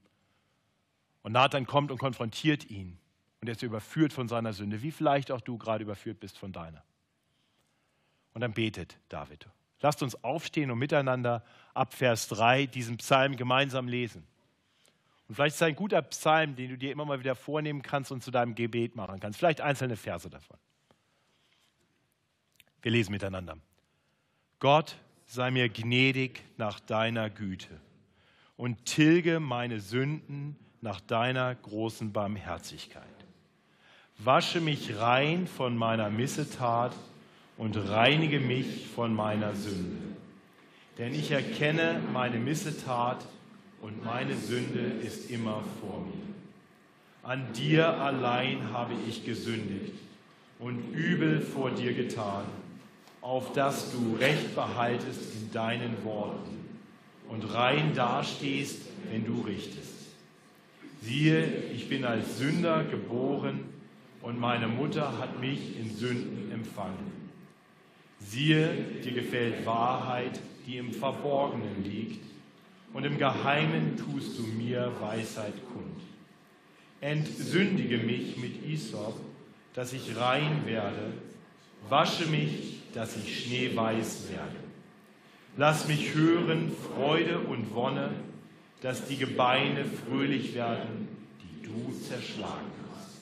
Und 1.22 1.34
Nathan 1.34 1.68
kommt 1.68 1.92
und 1.92 1.98
konfrontiert 1.98 2.70
ihn. 2.70 2.98
Und 3.42 3.48
er 3.48 3.52
ist 3.54 3.62
überführt 3.62 4.12
von 4.12 4.28
seiner 4.28 4.54
Sünde, 4.54 4.82
wie 4.82 4.92
vielleicht 4.92 5.32
auch 5.32 5.42
du 5.42 5.58
gerade 5.58 5.84
überführt 5.84 6.20
bist 6.20 6.38
von 6.38 6.52
deiner. 6.52 6.84
Und 8.40 8.44
dann 8.44 8.54
betet 8.54 8.96
David. 9.10 9.50
Lasst 9.82 10.02
uns 10.02 10.24
aufstehen 10.24 10.72
und 10.72 10.80
miteinander 10.80 11.44
ab 11.74 11.94
Vers 11.94 12.30
3 12.30 12.68
diesen 12.68 12.96
Psalm 12.96 13.36
gemeinsam 13.36 13.90
lesen. 13.90 14.26
Und 15.28 15.36
vielleicht 15.36 15.56
ist 15.56 15.62
es 15.62 15.68
ein 15.68 15.76
guter 15.76 16.02
Psalm, 16.04 16.56
den 16.56 16.70
du 16.70 16.78
dir 16.78 16.94
immer 16.94 17.04
mal 17.04 17.20
wieder 17.20 17.36
vornehmen 17.36 17.82
kannst 17.82 18.14
und 18.14 18.24
zu 18.24 18.32
deinem 18.32 18.56
Gebet 18.56 18.96
machen 18.96 19.20
kannst. 19.20 19.40
Vielleicht 19.40 19.60
einzelne 19.60 19.98
Verse 19.98 20.30
davon. 20.30 20.56
Wir 22.82 22.94
lesen 22.94 23.12
miteinander. 23.12 23.58
Gott 24.60 24.96
sei 25.26 25.52
mir 25.52 25.68
gnädig 25.68 26.42
nach 26.56 26.80
deiner 26.80 27.30
Güte 27.30 27.82
und 28.56 28.86
tilge 28.86 29.42
meine 29.42 29.82
Sünden 29.82 30.56
nach 30.80 31.02
deiner 31.02 31.54
großen 31.56 32.14
Barmherzigkeit. 32.14 33.04
Wasche 34.18 34.62
mich 34.62 34.98
rein 34.98 35.46
von 35.46 35.76
meiner 35.76 36.10
Missetat 36.10 36.96
und 37.60 37.76
reinige 37.76 38.40
mich 38.40 38.88
von 38.88 39.14
meiner 39.14 39.54
Sünde. 39.54 39.98
Denn 40.98 41.14
ich 41.14 41.30
erkenne 41.30 42.00
meine 42.12 42.40
Missetat 42.40 43.26
und 43.82 44.04
meine 44.04 44.36
Sünde 44.36 44.80
ist 44.80 45.30
immer 45.30 45.62
vor 45.82 46.00
mir. 46.00 47.30
An 47.30 47.52
dir 47.54 48.00
allein 48.00 48.72
habe 48.72 48.94
ich 49.08 49.26
gesündigt 49.26 49.94
und 50.58 50.94
übel 50.94 51.42
vor 51.42 51.72
dir 51.72 51.94
getan, 51.94 52.46
auf 53.22 53.52
dass 53.52 53.92
du 53.92 54.16
Recht 54.16 54.56
behaltest 54.56 55.36
in 55.36 55.52
deinen 55.52 56.04
Worten 56.06 56.66
und 57.28 57.54
rein 57.54 57.94
dastehst, 57.94 58.84
wenn 59.12 59.26
du 59.26 59.42
richtest. 59.42 60.08
Siehe, 61.02 61.46
ich 61.76 61.90
bin 61.90 62.06
als 62.06 62.38
Sünder 62.38 62.86
geboren 62.86 63.66
und 64.22 64.40
meine 64.40 64.68
Mutter 64.68 65.18
hat 65.20 65.42
mich 65.42 65.78
in 65.78 65.94
Sünden 65.94 66.52
empfangen. 66.54 67.29
Siehe, 68.20 68.70
dir 69.04 69.12
gefällt 69.12 69.66
Wahrheit, 69.66 70.40
die 70.66 70.78
im 70.78 70.94
Verborgenen 70.94 71.84
liegt 71.84 72.24
und 72.94 73.06
im 73.06 73.18
Geheimen 73.18 73.98
tust 73.98 74.38
du 74.38 74.44
mir 74.44 74.92
Weisheit 75.00 75.54
kund. 75.74 76.02
Entsündige 77.02 77.98
mich 77.98 78.38
mit 78.38 78.66
Isop, 78.66 79.20
dass 79.74 79.94
ich 79.94 80.18
rein 80.18 80.66
werde, 80.66 81.14
wasche 81.88 82.26
mich 82.26 82.80
dass 82.94 83.16
ich 83.16 83.44
schneeweiß 83.44 84.30
werde. 84.30 84.56
Lass 85.58 85.88
mich 85.88 86.14
hören 86.14 86.72
Freude 86.72 87.40
und 87.40 87.74
Wonne, 87.74 88.12
dass 88.82 89.06
die 89.08 89.18
Gebeine 89.18 89.86
fröhlich 89.86 90.54
werden, 90.56 91.08
die 91.42 91.68
du 91.68 91.94
zerschlagen 92.00 92.72
hast. 92.96 93.20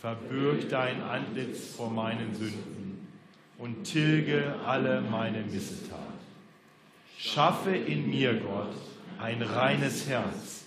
Verbürg 0.00 0.68
dein 0.70 1.02
Antlitz 1.02 1.74
vor 1.74 1.90
meinen 1.90 2.34
Sünden 2.34 2.81
und 3.62 3.84
tilge 3.84 4.56
alle 4.66 5.00
meine 5.02 5.42
Missetat. 5.42 6.00
Schaffe 7.16 7.70
in 7.70 8.10
mir, 8.10 8.34
Gott, 8.34 8.74
ein 9.20 9.40
reines 9.40 10.08
Herz 10.08 10.64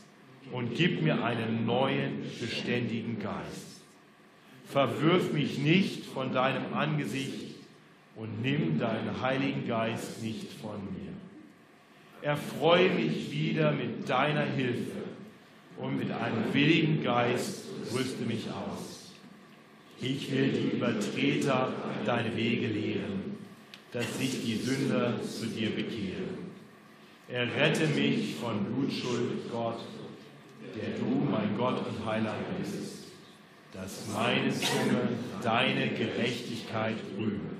und 0.53 0.75
gib 0.75 1.01
mir 1.01 1.21
einen 1.21 1.65
neuen, 1.65 2.21
beständigen 2.39 3.19
Geist. 3.19 3.81
Verwirf 4.69 5.33
mich 5.33 5.57
nicht 5.57 6.05
von 6.05 6.31
deinem 6.31 6.73
Angesicht 6.73 7.55
und 8.15 8.41
nimm 8.41 8.79
deinen 8.79 9.21
Heiligen 9.21 9.67
Geist 9.67 10.23
nicht 10.23 10.53
von 10.53 10.81
mir. 10.93 11.11
Erfreue 12.21 12.91
mich 12.91 13.29
wieder 13.29 13.73
mit 13.73 14.09
deiner 14.09 14.45
Hilfe 14.45 15.03
und 15.75 15.97
mit 15.97 16.11
einem 16.11 16.53
willigen 16.53 17.03
Geist 17.03 17.65
rüste 17.93 18.23
mich 18.23 18.47
aus. 18.49 18.94
Ich 20.01 20.31
will 20.31 20.51
die 20.51 20.75
Übertreter 20.75 21.71
deine 22.05 22.35
Wege 22.35 22.67
lehren, 22.67 23.37
dass 23.91 24.17
sich 24.17 24.43
die 24.43 24.55
Sünder 24.55 25.21
zu 25.23 25.47
dir 25.47 25.69
bekehren. 25.69 26.45
Errette 27.29 27.87
mich 27.87 28.35
von 28.35 28.65
Blutschuld, 28.65 29.49
Gott, 29.51 29.79
der 30.75 30.99
du 30.99 31.25
mein 31.29 31.57
Gott 31.57 31.79
und 31.87 32.05
Heiland 32.05 32.43
bist, 32.59 33.05
dass 33.71 34.07
meine 34.13 34.51
Zunge 34.51 35.09
deine 35.41 35.89
Gerechtigkeit 35.89 36.97
rühme 37.17 37.54